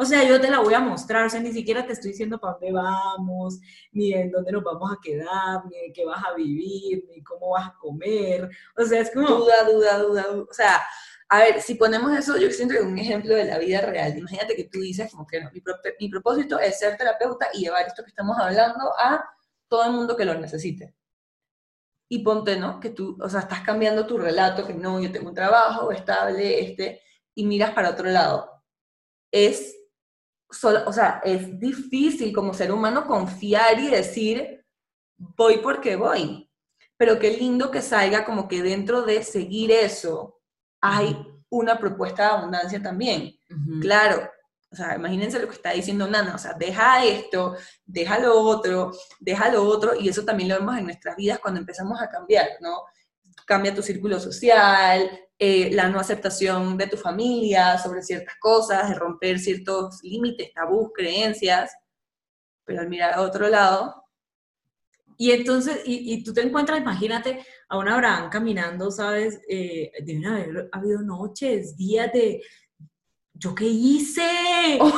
[0.00, 2.38] O sea, yo te la voy a mostrar, o sea, ni siquiera te estoy diciendo
[2.38, 3.58] para dónde vamos,
[3.90, 7.50] ni en dónde nos vamos a quedar, ni en qué vas a vivir, ni cómo
[7.50, 8.48] vas a comer.
[8.76, 9.26] O sea, es como...
[9.26, 10.26] Duda, duda, duda.
[10.48, 10.80] O sea,
[11.28, 14.16] a ver, si ponemos eso, yo siento que es un ejemplo de la vida real.
[14.16, 15.60] Imagínate que tú dices como que no, mi,
[15.98, 19.28] mi propósito es ser terapeuta y llevar esto que estamos hablando a
[19.66, 20.94] todo el mundo que lo necesite.
[22.08, 22.78] Y ponte, ¿no?
[22.78, 26.60] Que tú, o sea, estás cambiando tu relato, que no, yo tengo un trabajo estable,
[26.60, 27.02] este,
[27.34, 28.62] y miras para otro lado.
[29.32, 29.77] Es
[30.50, 34.64] o sea, es difícil como ser humano confiar y decir,
[35.16, 36.50] voy porque voy.
[36.96, 40.40] Pero qué lindo que salga como que dentro de seguir eso
[40.80, 41.16] hay
[41.50, 43.34] una propuesta de abundancia también.
[43.80, 44.28] Claro,
[44.70, 47.56] o sea, imagínense lo que está diciendo Nana, o sea, deja esto,
[47.86, 51.60] deja lo otro, deja lo otro, y eso también lo vemos en nuestras vidas cuando
[51.60, 52.82] empezamos a cambiar, ¿no?
[53.46, 58.94] Cambia tu círculo social, eh, la no aceptación de tu familia sobre ciertas cosas, de
[58.96, 61.72] romper ciertos límites, tabús, creencias,
[62.64, 64.04] pero al mirar a otro lado.
[65.16, 69.40] Y entonces, y, tú te encuentras, imagínate, a un Abraham caminando, ¿sabes?
[69.48, 72.42] Eh, deben haber habido noches, días de,
[73.34, 74.78] ¿yo qué hice?
[74.80, 74.92] Oh.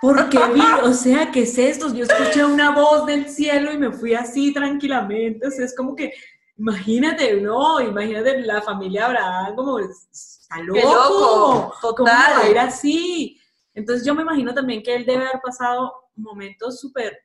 [0.00, 0.60] ¿Por qué vi?
[0.82, 1.92] O sea, ¿qué es esto?
[1.92, 5.46] Yo escuché una voz del cielo y me fui así tranquilamente.
[5.46, 6.12] O sea, es como que
[6.58, 11.96] Imagínate, no, imagínate la familia Abraham como está loco, Qué loco total.
[11.96, 13.38] ¿Cómo va así?
[13.74, 17.18] Entonces yo me imagino también que él debe haber pasado momentos súper,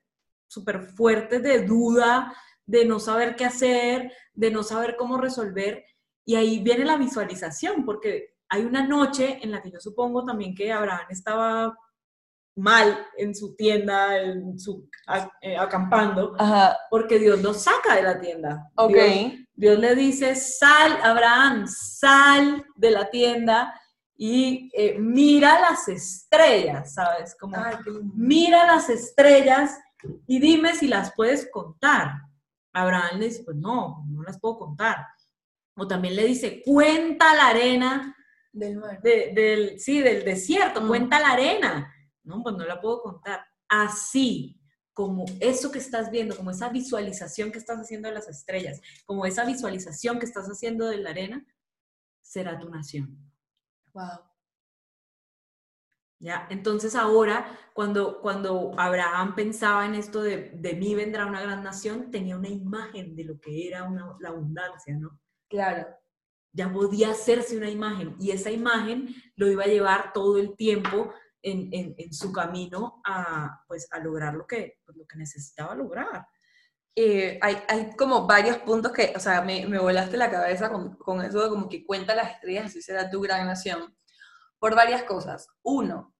[0.47, 5.85] súper fuertes de duda, de no saber qué hacer, de no saber cómo resolver.
[6.25, 10.53] Y ahí viene la visualización, porque hay una noche en la que yo supongo también
[10.53, 11.77] que Abraham estaba
[12.61, 14.87] mal en su tienda, en su,
[15.41, 16.35] eh, acampando,
[16.89, 18.69] porque Dios lo saca de la tienda.
[18.75, 18.95] Ok.
[19.53, 23.73] Dios, le dice, sal, Abraham, sal de la tienda
[24.15, 27.35] y eh, mira las estrellas, ¿sabes?
[27.39, 27.57] Como,
[28.15, 29.79] mira las estrellas
[30.27, 32.11] y dime si las puedes contar.
[32.73, 35.05] Abraham le dice, pues no, no las puedo contar.
[35.75, 38.15] O también le dice, cuenta la arena
[38.51, 39.01] del mar.
[39.01, 40.87] del, sí, del desierto, mm.
[40.87, 41.93] cuenta la arena.
[42.23, 43.45] No, pues no la puedo contar.
[43.67, 44.61] Así
[44.93, 49.25] como eso que estás viendo, como esa visualización que estás haciendo de las estrellas, como
[49.25, 51.45] esa visualización que estás haciendo de la arena,
[52.21, 53.17] será tu nación.
[53.93, 54.19] Wow.
[56.19, 56.47] ¿Ya?
[56.51, 62.11] Entonces ahora, cuando, cuando Abraham pensaba en esto de, de mí vendrá una gran nación,
[62.11, 65.19] tenía una imagen de lo que era una, la abundancia, ¿no?
[65.49, 65.87] Claro.
[66.53, 71.11] Ya podía hacerse una imagen y esa imagen lo iba a llevar todo el tiempo
[71.41, 75.75] en, en, en su camino a, pues, a lograr lo que, pues, lo que necesitaba
[75.75, 76.27] lograr.
[76.95, 80.95] Eh, hay, hay, como varios puntos que, o sea, me, me volaste la cabeza con,
[80.97, 83.95] con, eso de como que cuenta las estrellas, así será tu gran nación,
[84.59, 85.47] por varias cosas.
[85.63, 86.13] Uno,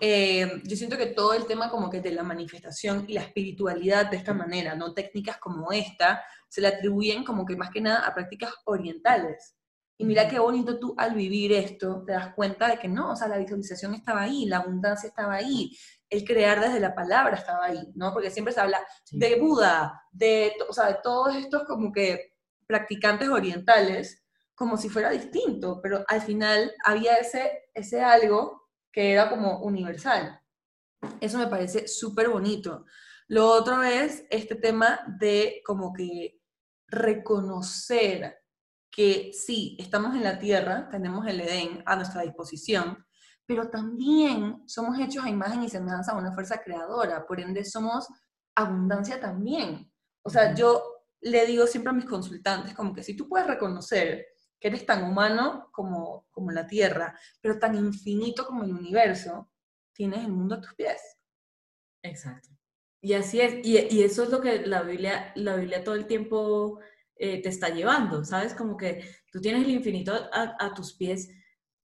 [0.00, 4.10] eh, yo siento que todo el tema como que de la manifestación y la espiritualidad
[4.10, 8.06] de esta manera, no técnicas como esta, se le atribuyen como que más que nada
[8.06, 9.54] a prácticas orientales.
[10.00, 13.16] Y mira qué bonito tú al vivir esto, te das cuenta de que no, o
[13.16, 15.76] sea, la visualización estaba ahí, la abundancia estaba ahí,
[16.08, 18.10] el crear desde la palabra estaba ahí, ¿no?
[18.14, 19.18] Porque siempre se habla sí.
[19.18, 22.32] de Buda, de, o sea, de todos estos como que
[22.66, 29.28] practicantes orientales, como si fuera distinto, pero al final había ese, ese algo que era
[29.28, 30.40] como universal.
[31.20, 32.86] Eso me parece súper bonito.
[33.28, 36.40] Lo otro es este tema de como que
[36.86, 38.39] reconocer
[38.90, 43.04] que sí, estamos en la tierra, tenemos el Edén a nuestra disposición,
[43.46, 48.06] pero también somos hechos a imagen y semejanza de una fuerza creadora, por ende somos
[48.54, 49.90] abundancia también.
[50.22, 50.82] O sea, yo
[51.20, 54.26] le digo siempre a mis consultantes, como que si tú puedes reconocer
[54.58, 59.50] que eres tan humano como, como la tierra, pero tan infinito como el universo,
[59.92, 61.00] tienes el mundo a tus pies.
[62.02, 62.50] Exacto.
[63.02, 66.06] Y así es, y, y eso es lo que la Biblia, la Biblia todo el
[66.06, 66.80] tiempo
[67.22, 68.54] eh, te está llevando, ¿sabes?
[68.54, 71.28] Como que tú tienes el infinito a, a, tus pies,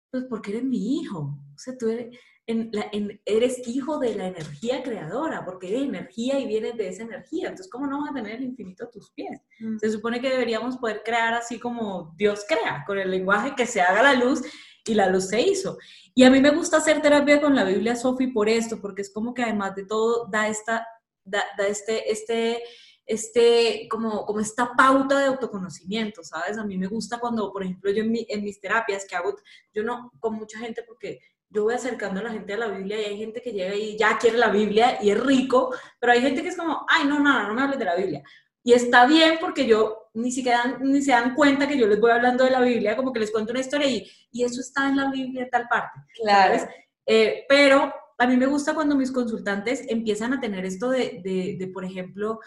[0.10, 1.39] pues porque eres mi hijo.
[1.54, 5.84] O sea, tú eres, en la, en, eres hijo de la energía creadora, porque eres
[5.84, 7.50] energía y vienes de esa energía.
[7.50, 9.39] Entonces, ¿cómo no vas a tener el infinito a tus pies?
[9.60, 9.78] Mm.
[9.78, 13.82] Se supone que deberíamos poder crear así como Dios crea, con el lenguaje que se
[13.82, 14.42] haga la luz
[14.84, 15.78] y la luz se hizo.
[16.15, 19.13] Y a mí me gusta hacer terapia con la Biblia, Sofi, por esto, porque es
[19.13, 20.88] como que además de todo da esta,
[21.24, 22.63] da, da este, este,
[23.10, 26.60] este, como, como esta pauta de autoconocimiento, ¿sabes?
[26.60, 29.36] A mí me gusta cuando, por ejemplo, yo en, mi, en mis terapias que hago,
[29.74, 31.19] yo no con mucha gente porque
[31.50, 33.98] yo voy acercando a la gente a la Biblia y hay gente que llega y
[33.98, 37.17] ya quiere la Biblia y es rico, pero hay gente que es como, ay, no,
[37.17, 38.22] no, no me hables de la Biblia.
[38.63, 42.12] Y está bien porque yo ni siquiera ni se dan cuenta que yo les voy
[42.12, 44.98] hablando de la Biblia, como que les cuento una historia y, y eso está en
[44.98, 46.00] la Biblia en tal parte.
[46.22, 46.63] Claro.
[47.08, 51.56] Eh, pero a mí me gusta cuando mis consultantes empiezan a tener esto de, de,
[51.58, 52.39] de por ejemplo,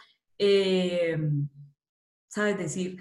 [0.45, 1.17] eh,
[2.29, 2.59] ¿sabes?
[2.59, 2.99] Decir,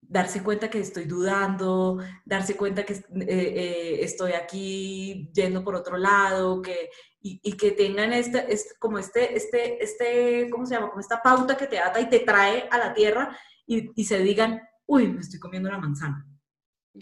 [0.00, 5.96] darse cuenta que estoy dudando, darse cuenta que eh, eh, estoy aquí yendo por otro
[5.96, 10.88] lado, que, y, y que tengan este, este, como este, este, este, ¿cómo se llama?
[10.88, 14.18] Como esta pauta que te ata y te trae a la tierra y, y se
[14.18, 16.26] digan, uy, me estoy comiendo una manzana.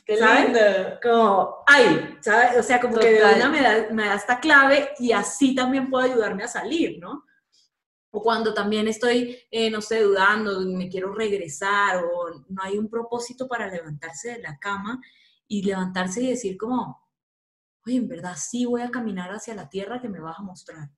[0.07, 0.45] Qué ¿sabes?
[0.45, 0.61] lindo.
[1.03, 2.59] Como, ay, ¿sabes?
[2.59, 3.09] O sea, como Total.
[3.09, 6.49] que de una me da, me da esta clave y así también puede ayudarme a
[6.49, 7.25] salir, ¿no?
[8.15, 12.89] O cuando también estoy, eh, no sé, dudando, me quiero regresar o no hay un
[12.89, 15.01] propósito para levantarse de la cama
[15.49, 17.03] y levantarse y decir como,
[17.87, 20.91] oye, en verdad sí voy a caminar hacia la tierra que me vas a mostrar.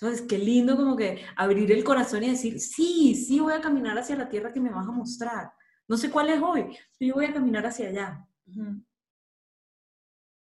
[0.00, 3.98] Entonces, qué lindo como que abrir el corazón y decir, sí, sí voy a caminar
[3.98, 5.52] hacia la tierra que me vas a mostrar.
[5.88, 8.28] No sé cuál es hoy, pero yo voy a caminar hacia allá.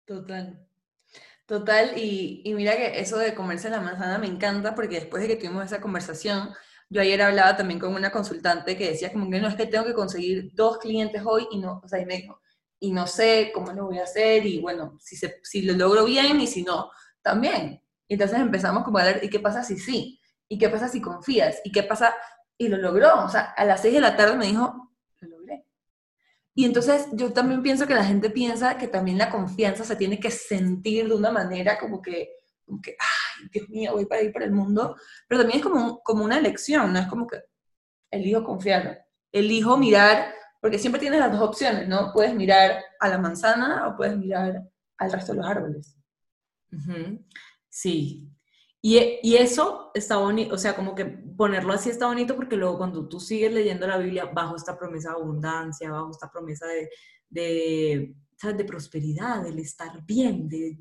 [0.05, 0.67] Total.
[1.45, 5.27] Total, y, y, mira que eso de comerse la manzana me encanta porque después de
[5.27, 6.49] que tuvimos esa conversación,
[6.89, 9.85] yo ayer hablaba también con una consultante que decía como que no es que tengo
[9.85, 12.39] que conseguir dos clientes hoy y no, o sea, y me dijo,
[12.79, 16.39] y no sé cómo lo voy a hacer y bueno, si, si lo logro bien
[16.39, 16.89] y si no,
[17.21, 17.81] también.
[18.07, 20.19] Entonces empezamos como a ver, ¿y qué pasa si sí?
[20.47, 21.59] ¿Y qué pasa si confías?
[21.65, 22.13] ¿Y qué pasa?
[22.57, 24.90] Y lo logró, o sea, a las seis de la tarde me dijo.
[26.53, 30.19] Y entonces yo también pienso que la gente piensa que también la confianza se tiene
[30.19, 32.29] que sentir de una manera como que,
[32.65, 34.95] como que ay, Dios mío, voy para ir por el mundo,
[35.27, 37.41] pero también es como, como una elección, no es como que
[38.11, 42.11] elijo confiar, elijo mirar, porque siempre tienes las dos opciones, ¿no?
[42.13, 44.61] Puedes mirar a la manzana o puedes mirar
[44.97, 45.97] al resto de los árboles.
[46.71, 47.25] Uh -huh.
[47.69, 48.29] Sí,
[48.81, 52.79] y, y, eso está bonito, o sea, como que ponerlo así está bonito porque luego
[52.79, 56.89] cuando tú sigues leyendo la Biblia bajo esta promesa de abundancia, bajo esta promesa de,
[57.29, 58.57] de, ¿sabes?
[58.57, 60.77] de prosperidad, del estar bien, de,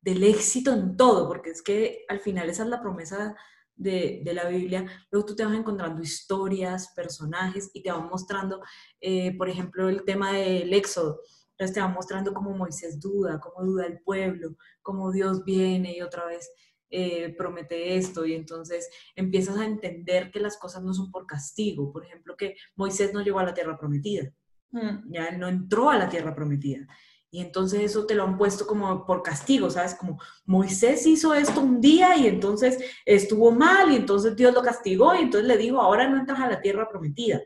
[0.00, 3.36] del éxito en todo, porque es que al final esa es la promesa
[3.76, 8.60] de, de, la Biblia, luego tú te vas encontrando historias, personajes y te van mostrando,
[9.00, 11.20] eh, por ejemplo, el tema del éxodo.
[11.52, 16.02] Entonces te van mostrando cómo Moisés duda, cómo duda el pueblo, cómo Dios viene y
[16.02, 16.50] otra vez
[16.96, 21.92] eh, promete esto y entonces empiezas a entender que las cosas no son por castigo.
[21.92, 24.30] Por ejemplo, que Moisés no llegó a la tierra prometida,
[24.70, 25.12] mm.
[25.12, 26.86] ya no entró a la tierra prometida.
[27.32, 29.96] Y entonces eso te lo han puesto como por castigo, ¿sabes?
[29.96, 35.16] Como Moisés hizo esto un día y entonces estuvo mal y entonces Dios lo castigó
[35.16, 37.40] y entonces le dijo, ahora no entras a la tierra prometida.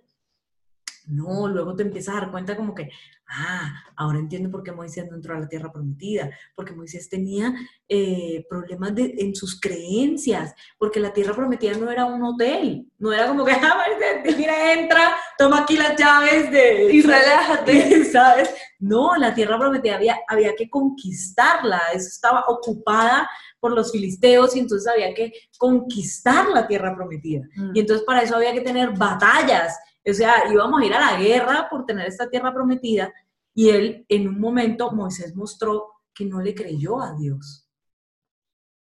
[1.09, 2.91] No, luego te empiezas a dar cuenta como que,
[3.29, 7.55] ah, ahora entiendo por qué Moisés no entró a la tierra prometida, porque Moisés tenía
[7.89, 13.27] eh, problemas en sus creencias, porque la tierra prometida no era un hotel, no era
[13.27, 13.85] como que, ah,
[14.25, 16.93] mira, entra, toma aquí las llaves de...
[16.93, 18.55] Y relájate, ¿sabes?
[18.79, 23.29] No, la tierra prometida había, había que conquistarla, eso estaba ocupada
[23.61, 27.43] por los filisteos y entonces había que conquistar la tierra prometida.
[27.57, 27.73] Mm.
[27.75, 29.77] Y entonces para eso había que tener batallas
[30.11, 33.13] o sea, íbamos a ir a la guerra por tener esta tierra prometida
[33.59, 37.69] y él, en un momento, Moisés mostró que no le creyó a Dios.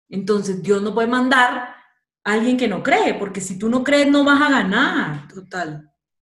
[0.08, 1.74] Entonces, Dios no puede mandar
[2.22, 5.26] a alguien que no cree, porque si tú no crees, no vas a ganar.
[5.26, 5.90] Total.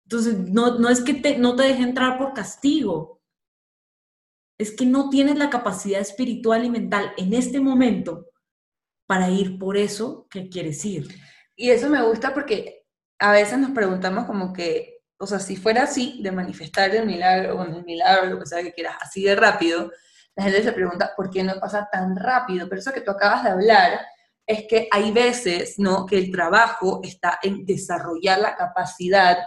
[0.04, 3.20] Entonces, no, no es que te, no te deje entrar por castigo,
[4.58, 8.30] es que no tienes la capacidad espiritual y mental en este momento
[9.06, 11.08] para ir por eso que quieres ir.
[11.56, 12.83] Y eso me gusta porque
[13.18, 17.56] a veces nos preguntamos como que, o sea, si fuera así, de manifestar el milagro,
[17.56, 19.90] bueno, el milagro, lo que sea que quieras, así de rápido,
[20.36, 22.68] la gente se pregunta, ¿por qué no pasa tan rápido?
[22.68, 24.00] Pero eso que tú acabas de hablar
[24.46, 26.06] es que hay veces, ¿no?
[26.06, 29.38] Que el trabajo está en desarrollar la capacidad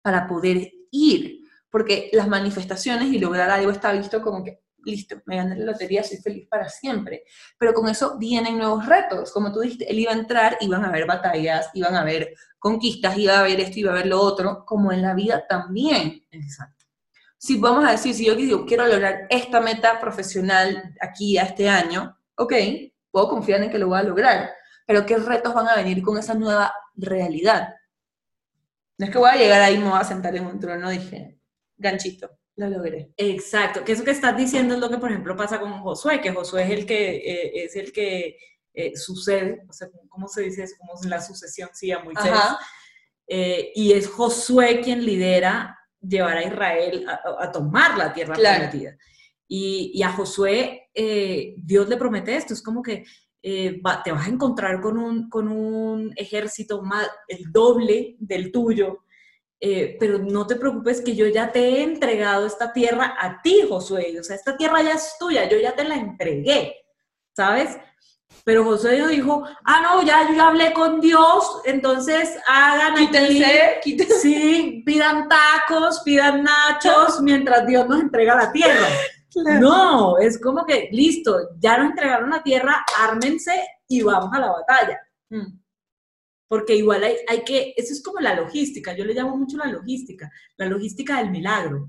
[0.00, 1.40] para poder ir,
[1.70, 6.02] porque las manifestaciones y lograr algo está visto como que listo, me gané la lotería,
[6.02, 7.24] soy feliz para siempre.
[7.58, 9.32] Pero con eso vienen nuevos retos.
[9.32, 13.16] Como tú dijiste, él iba a entrar, iban a haber batallas, iban a haber conquistas,
[13.16, 16.24] iba a haber esto, iba a haber lo otro, como en la vida también.
[16.30, 16.86] Exacto.
[17.38, 21.68] Si vamos a decir, si yo digo, quiero lograr esta meta profesional aquí a este
[21.68, 22.52] año, ok,
[23.10, 24.50] puedo confiar en que lo voy a lograr.
[24.86, 27.74] Pero ¿qué retos van a venir con esa nueva realidad?
[28.98, 30.90] No es que voy a llegar ahí y me voy a sentar en un trono,
[30.90, 31.38] dije,
[31.76, 33.12] ganchito lo logré.
[33.16, 36.32] Exacto, que eso que estás diciendo es lo que, por ejemplo, pasa con Josué, que
[36.32, 38.36] Josué es el que, eh, es el que
[38.74, 40.64] eh, sucede, o sea, ¿cómo se dice?
[40.64, 42.32] Es como la sucesión, sí, a Moisés.
[43.26, 48.96] Eh, y es Josué quien lidera llevar a Israel a, tomar la tierra prometida.
[49.46, 50.90] Y, y, a Josué,
[51.56, 53.04] Dios le promete esto, es como que
[53.42, 59.04] te vas a encontrar con un, con un ejército más, el doble del tuyo,
[59.64, 63.62] eh, pero no te preocupes que yo ya te he entregado esta tierra a ti,
[63.68, 64.18] Josué.
[64.18, 66.84] O sea, esta tierra ya es tuya, yo ya te la entregué,
[67.32, 67.78] ¿sabes?
[68.42, 74.18] Pero Josué dijo, ah, no, ya yo ya hablé con Dios, entonces hagan quítense, quítense.
[74.18, 78.88] Sí, pidan tacos, pidan nachos, mientras Dios nos entrega la tierra.
[79.60, 83.52] No, es como que, listo, ya nos entregaron la tierra, ármense
[83.86, 85.00] y vamos a la batalla.
[85.30, 85.61] Mm
[86.52, 89.64] porque igual hay, hay que, eso es como la logística, yo le llamo mucho la
[89.64, 91.88] logística, la logística del milagro.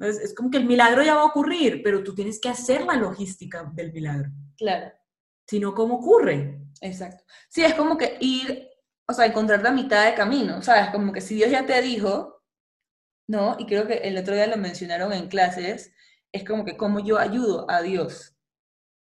[0.00, 2.84] Es, es como que el milagro ya va a ocurrir, pero tú tienes que hacer
[2.84, 4.28] la logística del milagro.
[4.56, 4.92] Claro.
[5.46, 6.64] Si no, ¿cómo ocurre?
[6.80, 7.22] Exacto.
[7.48, 8.70] Sí, es como que ir,
[9.06, 10.90] o sea, encontrar la mitad de camino, ¿sabes?
[10.90, 12.42] Como que si Dios ya te dijo,
[13.28, 13.54] ¿no?
[13.60, 15.92] Y creo que el otro día lo mencionaron en clases,
[16.32, 18.36] es como que cómo yo ayudo a Dios.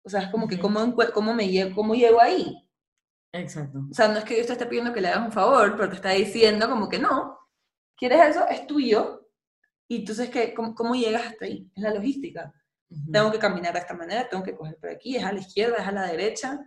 [0.05, 2.62] O sea, es como que cómo, cómo me cómo llego ahí.
[3.33, 3.79] Exacto.
[3.89, 5.89] O sea, no es que Dios te esté pidiendo que le hagas un favor, pero
[5.89, 7.39] te está diciendo como que no,
[7.97, 9.27] quieres eso, es tuyo.
[9.87, 11.69] Y entonces, ¿qué, cómo, llegas hasta ahí?
[11.75, 12.53] Es la logística.
[13.11, 15.77] Tengo que caminar de esta manera, tengo que coger por aquí, es a la izquierda,
[15.77, 16.59] es a la derecha,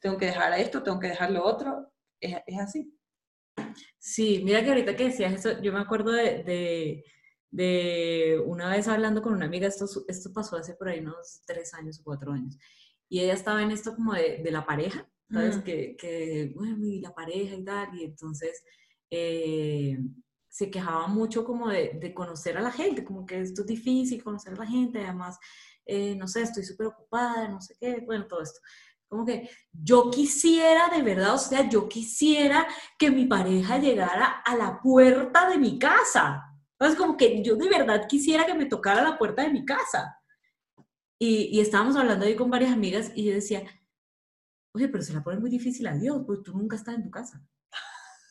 [0.00, 1.92] tengo que dejar esto, tengo que dejar lo otro.
[2.18, 2.98] Es, es así.
[3.98, 7.04] Sí, mira que ahorita que decías eso, yo me acuerdo de, de,
[7.50, 11.74] de una vez hablando con una amiga, esto, esto pasó hace por ahí unos tres
[11.74, 12.58] años o cuatro años,
[13.08, 15.58] y ella estaba en esto como de, de la pareja, ¿sabes?
[15.58, 18.62] Que, que, bueno, y la pareja y tal, y entonces
[19.10, 19.98] eh,
[20.48, 24.22] se quejaba mucho como de, de, conocer a la gente, como que esto es difícil
[24.22, 25.38] conocer a la gente, además,
[25.86, 28.60] eh, no sé, estoy súper ocupada, no sé qué, bueno, todo esto.
[29.08, 32.66] Como que yo quisiera, de verdad, o sea, yo quisiera
[32.98, 36.42] que mi pareja llegara a la puerta de mi casa.
[36.72, 40.18] Entonces, como que yo de verdad quisiera que me tocara la puerta de mi casa.
[41.18, 43.62] Y, y estábamos hablando ahí con varias amigas y yo decía,
[44.74, 47.10] Oye, pero se la pone muy difícil a Dios, porque tú nunca estás en tu
[47.10, 47.40] casa.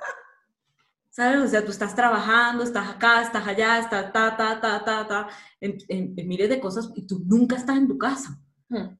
[1.09, 1.41] ¿Sabes?
[1.41, 5.27] O sea, tú estás trabajando, estás acá, estás allá, estás ta, ta, ta, ta, ta,
[5.59, 8.39] en, en, miles de cosas y tú nunca estás en tu casa.
[8.69, 8.95] Hmm.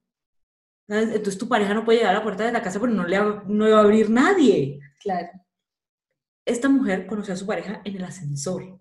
[0.88, 1.08] ¿Sabes?
[1.10, 3.20] Entonces tu pareja no puede llegar a la puerta de la casa porque no le
[3.20, 4.80] va, no va a abrir nadie.
[5.00, 5.28] Claro.
[6.44, 8.80] Esta mujer conoció a su pareja en el ascensor.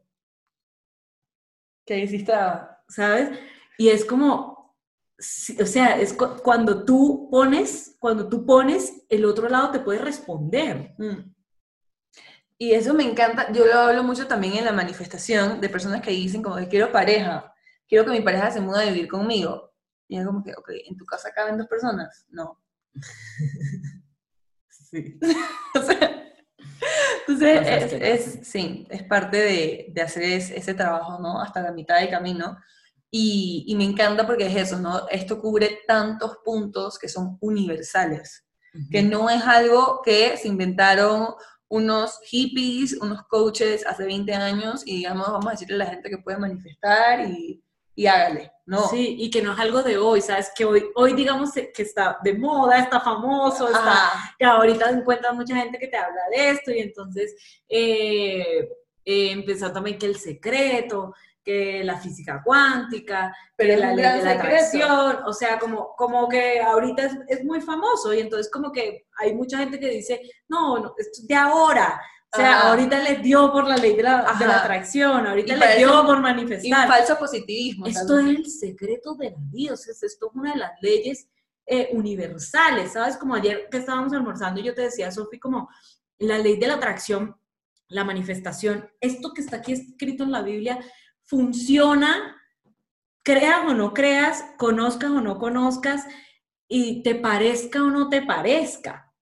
[1.86, 2.34] Que hiciste,
[2.88, 3.38] ¿sabes?
[3.78, 4.57] Y es como,
[5.60, 10.94] o sea, es cuando tú pones, cuando tú pones, el otro lado te puede responder.
[10.98, 11.34] Mm.
[12.60, 16.12] Y eso me encanta, yo lo hablo mucho también en la manifestación de personas que
[16.12, 17.54] dicen como que quiero pareja,
[17.88, 19.74] quiero que mi pareja se mude a vivir conmigo.
[20.08, 22.26] Y es como que, ok, ¿en tu casa caben dos personas?
[22.30, 22.60] No.
[24.70, 25.20] sí.
[25.76, 26.18] o sea,
[27.28, 31.42] entonces, es, sí, es parte de, de hacer ese, trabajo, ¿no?
[31.42, 32.58] Hasta la mitad del camino.
[33.10, 35.08] Y, y, me encanta porque es eso, ¿no?
[35.10, 38.46] Esto cubre tantos puntos que son universales,
[38.92, 41.34] que no es algo que se inventaron
[41.70, 46.10] unos hippies, unos coaches hace 20 años y digamos, vamos a decirle a la gente
[46.10, 47.62] que puede manifestar y,
[47.98, 48.88] y hágale, ¿no?
[48.88, 50.52] Sí, y que no es algo de hoy, ¿sabes?
[50.56, 55.56] Que hoy, hoy digamos que está de moda, está famoso, está, que ahorita encuentras mucha
[55.56, 57.36] gente que te habla de esto y entonces
[57.68, 58.70] eh,
[59.04, 61.14] eh, empezó también que el secreto,
[61.48, 66.60] que la física cuántica, pero la ley de la atracción, o sea, como, como que
[66.60, 70.20] ahorita es, es, muy famoso y entonces como que hay mucha gente que dice,
[70.50, 72.02] no, no esto es de ahora,
[72.34, 76.20] o sea, ahorita le dio por la ley de la, atracción, ahorita le dio por
[76.20, 76.86] manifestar.
[76.86, 77.86] Y falso positivismo.
[77.86, 81.30] Esto es el secreto de la vida, o sea, esto es una de las leyes
[81.66, 83.16] eh, universales, ¿sabes?
[83.16, 85.70] Como ayer que estábamos almorzando y yo te decía, Sofi, como
[86.20, 87.38] la ley de la atracción,
[87.88, 90.80] la manifestación, esto que está aquí escrito en la Biblia,
[91.28, 92.42] funciona,
[93.24, 96.06] creas o no creas, conozcas o no conozcas,
[96.68, 99.14] y te parezca o no te parezca.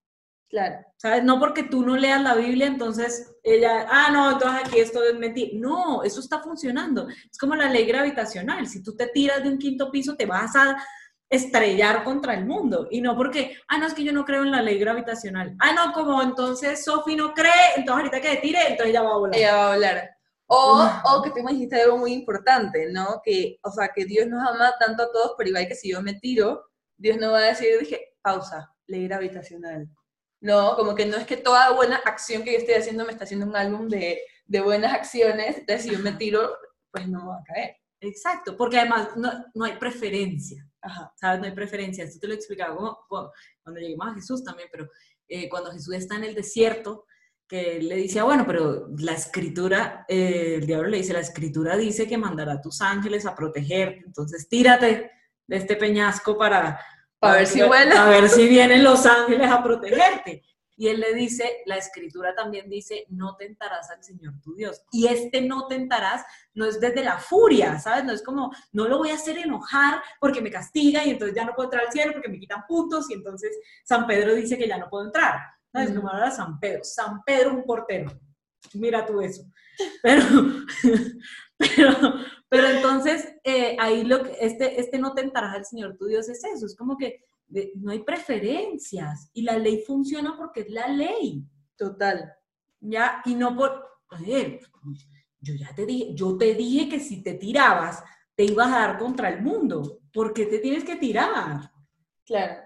[0.49, 0.86] Claro.
[0.97, 1.24] ¿Sabes?
[1.24, 5.18] No porque tú no leas la Biblia, entonces ella, ah, no, entonces aquí esto es
[5.18, 5.51] mentira.
[5.56, 7.08] No, eso está funcionando.
[7.10, 8.66] Es como la ley gravitacional.
[8.68, 10.78] Si tú te tiras de un quinto piso, te vas a
[11.30, 12.88] estrellar contra el mundo.
[12.89, 15.56] Y no porque, ah, no, es que yo no creo en la ley gravitacional.
[15.60, 19.12] Ah, no, como entonces Sofi no cree, entonces ahorita que te tire, entonces ella va
[19.12, 19.38] a volar.
[19.38, 20.14] Ella va a volar.
[20.48, 23.22] O, o que tú me dijiste algo muy importante, ¿no?
[23.24, 26.02] Que, o sea, que Dios nos ama tanto a todos, pero igual que si yo
[26.02, 26.66] me tiro,
[26.98, 29.89] Dios no va a decir, dije, pausa, ley gravitacional
[30.46, 30.76] ¿no?
[30.76, 33.48] Como que no es que toda buena acción que yo estoy haciendo me está haciendo
[33.48, 36.56] un álbum de, de buenas acciones, entonces si yo me tiro,
[36.91, 37.78] pues no va a caer.
[38.00, 40.64] Exacto, porque además no, no hay preferencia,
[41.16, 41.39] ¿sabes?
[41.39, 42.04] No hay preferencia.
[42.04, 43.32] Esto te lo explicaba como,
[43.64, 44.88] cuando lleguemos a Jesús también, pero
[45.28, 47.06] eh, cuando Jesús está en el desierto,
[47.48, 51.78] que le dice, ah, bueno, pero la escritura, eh, el diablo le dice, la escritura
[51.78, 55.12] dice que mandará a tus ángeles a protegerte, entonces tírate
[55.48, 56.80] de este peñasco para,
[57.22, 60.43] a ver si A ver si vienen los ángeles a protegerte.
[60.78, 64.82] Y él le dice, la escritura también dice, no tentarás al Señor tu Dios.
[64.91, 68.04] Y este no tentarás no es desde la furia, ¿sabes?
[68.04, 71.46] No es como, no lo voy a hacer enojar porque me castiga y entonces ya
[71.46, 74.68] no puedo entrar al cielo porque me quitan puntos y entonces San Pedro dice que
[74.68, 75.39] ya no puedo entrar.
[75.95, 76.84] Como ahora San Pedro.
[76.84, 78.11] San Pedro un portero.
[78.73, 79.43] Mira tú eso.
[80.01, 80.23] Pero,
[81.57, 82.13] pero,
[82.49, 86.43] pero entonces, eh, ahí lo que, este, este no tentarás al Señor tu Dios es
[86.43, 87.26] eso, es como que
[87.76, 91.43] no hay preferencias y la ley funciona porque es la ley.
[91.78, 92.34] Total.
[92.80, 93.86] Ya, y no por,
[95.39, 98.03] yo ya te dije, yo te dije que si te tirabas,
[98.36, 99.99] te ibas a dar contra el mundo.
[100.13, 101.71] ¿Por qué te tienes que tirar?
[102.26, 102.63] Claro.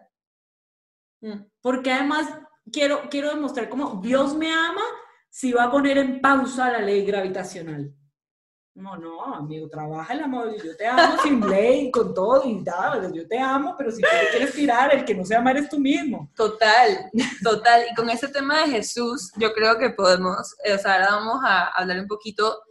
[1.21, 1.45] Mm.
[1.61, 2.27] Porque además
[2.71, 4.81] quiero, quiero demostrar cómo Dios me ama
[5.29, 7.93] si va a poner en pausa la ley gravitacional.
[8.79, 10.55] No, no, amigo, trabaja el amor.
[10.63, 13.11] Yo te amo sin ley, con todo y tal.
[13.13, 15.79] Yo te amo, pero si tú quieres tirar, el que no se ama eres tú
[15.79, 16.31] mismo.
[16.33, 17.11] Total,
[17.43, 17.83] total.
[17.91, 21.41] Y con ese tema de Jesús, yo creo que podemos, eh, o sea, ahora vamos
[21.43, 22.61] a hablar un poquito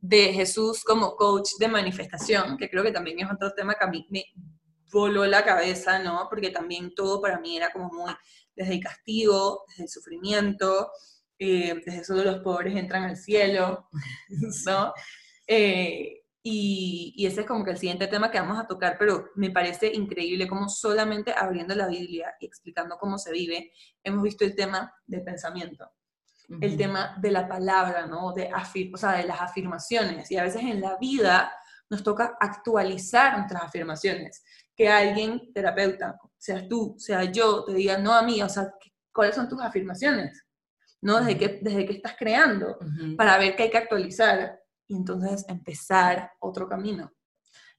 [0.00, 3.88] de Jesús como coach de manifestación, que creo que también es otro tema que a
[3.88, 4.24] mí me
[4.90, 6.28] voló la cabeza, ¿no?
[6.30, 8.12] Porque también todo para mí era como muy
[8.58, 10.90] desde el castigo, desde el sufrimiento,
[11.38, 13.88] eh, desde solo los pobres entran al cielo,
[14.66, 14.92] ¿no?
[15.46, 19.30] Eh, y, y, ese es como que el siguiente tema que vamos a tocar, pero
[19.36, 24.44] me parece increíble cómo solamente abriendo la Biblia y explicando cómo se vive, hemos visto
[24.44, 25.90] el tema del pensamiento,
[26.60, 28.32] el tema de la palabra, ¿no?
[28.32, 30.30] De, afir o sea, de las afirmaciones.
[30.30, 31.52] Y a veces en la vida
[31.90, 34.42] nos toca actualizar nuestras afirmaciones.
[34.78, 38.72] Que alguien, terapeuta, seas tú, sea yo, te diga, no a mí, o sea,
[39.12, 40.46] ¿cuáles son tus afirmaciones?
[41.02, 41.18] ¿No?
[41.18, 42.78] Desde, que, desde que estás creando,
[43.16, 47.12] para ver qué hay que actualizar y entonces empezar otro camino.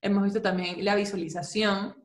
[0.02, 1.95] Hemos visto también la visualización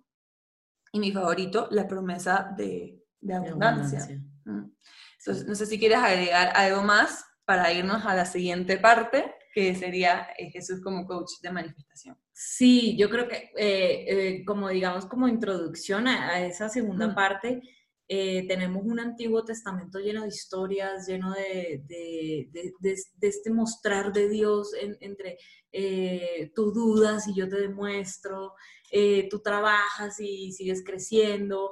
[0.92, 4.06] y mi favorito, la promesa de, abundancia.
[4.44, 4.70] Mm.
[5.18, 9.74] Entonces, no sé si quieres agregar algo más para irnos a la siguiente parte, que
[9.74, 12.16] sería eh, Jesús como coach de manifestación.
[12.36, 17.62] Sí, yo creo que eh, eh, como digamos como introducción a, esa segunda parte,
[18.08, 22.48] eh, tenemos un Antiguo Testamento lleno de historias, lleno de, de,
[22.80, 25.38] de, de este mostrar de Dios entre
[25.70, 28.54] eh, tú dudas y yo te demuestro,
[28.90, 31.70] eh, tú trabajas y sigues creciendo,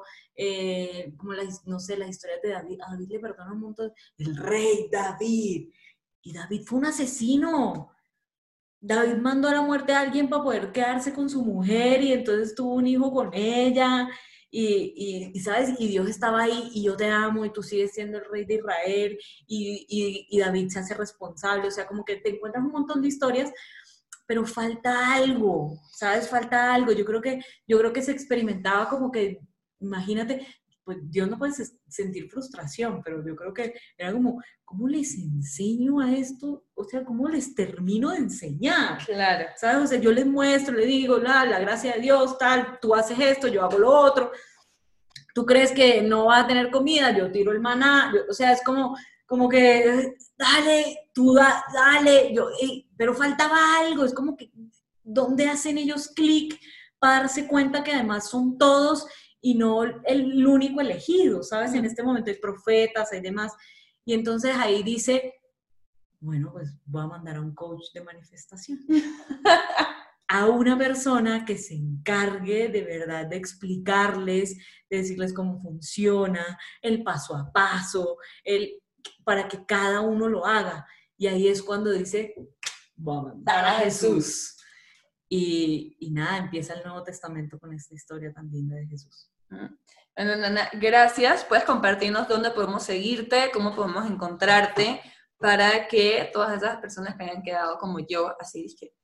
[1.17, 4.37] como la, no sé, las historias de David, a David le perdona un montón, el
[4.37, 5.71] rey David,
[6.23, 7.91] y David fue un asesino.
[8.83, 12.55] David mandó a la muerte a alguien para poder quedarse con su mujer y entonces
[12.55, 14.09] tuvo un hijo con ella
[14.51, 15.71] y, y, ¿sabes?
[15.79, 18.57] Y Dios estaba ahí y yo te amo y tú sigues siendo el rey de
[18.57, 23.01] Israel y, y, David se hace responsable, o sea, como que te encuentras un montón
[23.01, 23.53] de historias,
[24.27, 26.29] pero falta algo, ¿sabes?
[26.29, 26.93] Falta algo.
[26.93, 29.41] Yo creo que, yo creo que se experimentaba como que,
[29.81, 30.47] imagínate,
[30.85, 31.53] pues Dios no puede
[31.89, 36.65] sentir frustración, pero yo creo que era como, ¿cómo les enseño a esto?
[36.75, 39.05] O sea, ¿cómo les termino de enseñar?
[39.05, 39.49] Claro.
[39.57, 39.85] ¿Sabes?
[39.85, 43.19] O sea, yo les muestro, le digo, la, la gracia de Dios, tal, tú haces
[43.19, 44.33] esto, yo hago lo otro.
[45.35, 48.63] Tú crees que no va a tener comida, yo tiro el maná, o sea, es
[48.63, 52.49] como, como que, dale, tú dale, yo,
[52.99, 54.51] pero faltaba algo, es como que,
[55.03, 56.61] ¿dónde hacen ellos clic
[56.99, 59.07] para darse cuenta que además son todos
[59.43, 61.75] y no el único elegido, ¿sabes?
[61.75, 63.53] En este momento hay profetas, hay demás.
[64.05, 65.35] Y entonces ahí dice,
[66.21, 68.79] bueno, pues voy a mandar a un coach de manifestación.
[70.29, 74.57] a una persona que se encargue de verdad de explicarles,
[74.89, 78.81] de decirles cómo funciona, el paso a paso, el,
[79.25, 80.87] para que cada uno lo haga.
[81.19, 82.35] Y ahí es cuando dice,
[82.95, 84.57] voy a mandar a Jesús.
[85.29, 89.32] Y, y nada, empieza el Nuevo Testamento con esta historia tan linda de Jesús.
[90.75, 91.45] Gracias.
[91.45, 95.01] Puedes compartirnos dónde podemos seguirte, cómo podemos encontrarte,
[95.39, 98.95] para que todas esas personas que hayan quedado como yo, así que,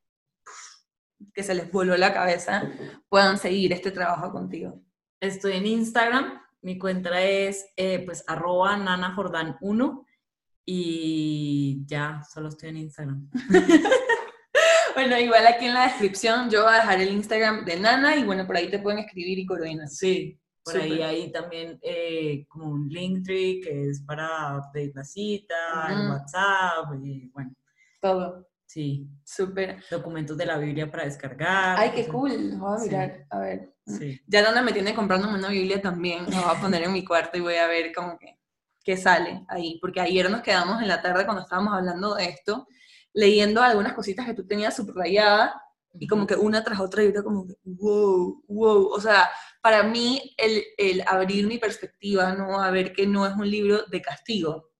[1.33, 2.63] que se les voló la cabeza,
[3.09, 4.81] puedan seguir este trabajo contigo.
[5.19, 10.05] Estoy en Instagram, mi cuenta es eh, pues arroba nanajordan1
[10.65, 13.29] y ya, solo estoy en Instagram.
[14.99, 18.25] Bueno, igual aquí en la descripción yo voy a dejar el Instagram de Nana y
[18.25, 19.87] bueno, por ahí te pueden escribir y Corona.
[19.87, 25.55] Sí, por ahí hay también eh, como un Linktree que es para pedir la cita,
[25.87, 27.55] el WhatsApp, y bueno.
[28.01, 28.49] Todo.
[28.65, 29.07] Sí.
[29.23, 29.81] Súper.
[29.89, 31.79] Documentos de la Biblia para descargar.
[31.79, 32.57] Ay, qué cool.
[32.57, 33.73] Voy a mirar, a ver.
[33.87, 34.19] Sí.
[34.27, 36.29] Ya Nana me tiene comprándome una Biblia también.
[36.29, 38.37] La voy a poner en mi cuarto y voy a ver cómo que
[38.83, 39.79] qué sale ahí.
[39.79, 42.67] Porque ayer nos quedamos en la tarde cuando estábamos hablando de esto
[43.13, 45.51] leyendo algunas cositas que tú tenías subrayadas
[45.93, 48.87] y como que una tras otra y era como que, wow, wow.
[48.87, 49.29] O sea,
[49.61, 52.61] para mí el, el, abrir mi perspectiva, ¿no?
[52.61, 54.71] A ver que no es un libro de castigo,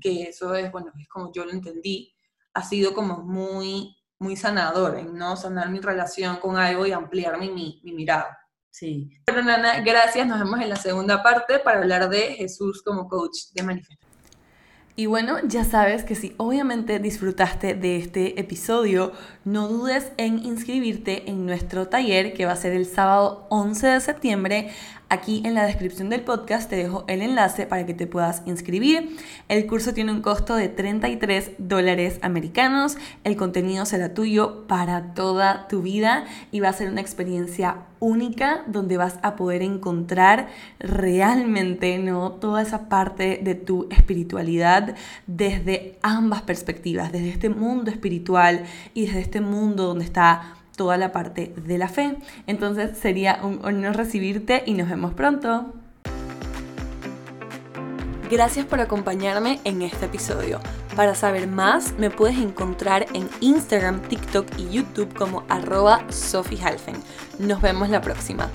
[0.00, 2.14] que eso es, bueno, es como yo lo entendí,
[2.54, 7.38] ha sido como muy, muy sanador en no sanar mi relación con algo y ampliar
[7.38, 8.38] mi, mi, mi mirada.
[8.70, 9.08] Sí.
[9.26, 10.26] Bueno, Nana, gracias.
[10.26, 14.13] Nos vemos en la segunda parte para hablar de Jesús como coach de manifestación.
[14.96, 19.10] Y bueno, ya sabes que si obviamente disfrutaste de este episodio,
[19.44, 24.00] no dudes en inscribirte en nuestro taller que va a ser el sábado 11 de
[24.00, 24.70] septiembre
[25.14, 29.16] Aquí en la descripción del podcast te dejo el enlace para que te puedas inscribir.
[29.48, 32.96] El curso tiene un costo de 33 dólares americanos.
[33.22, 38.64] El contenido será tuyo para toda tu vida y va a ser una experiencia única
[38.66, 40.48] donde vas a poder encontrar
[40.80, 42.32] realmente ¿no?
[42.32, 44.96] toda esa parte de tu espiritualidad
[45.28, 51.12] desde ambas perspectivas, desde este mundo espiritual y desde este mundo donde está toda la
[51.12, 52.16] parte de la fe.
[52.46, 55.72] Entonces sería un honor recibirte y nos vemos pronto.
[58.30, 60.60] Gracias por acompañarme en este episodio.
[60.96, 66.58] Para saber más, me puedes encontrar en Instagram, TikTok y YouTube como arroba Sophie
[67.38, 68.50] Nos vemos la próxima.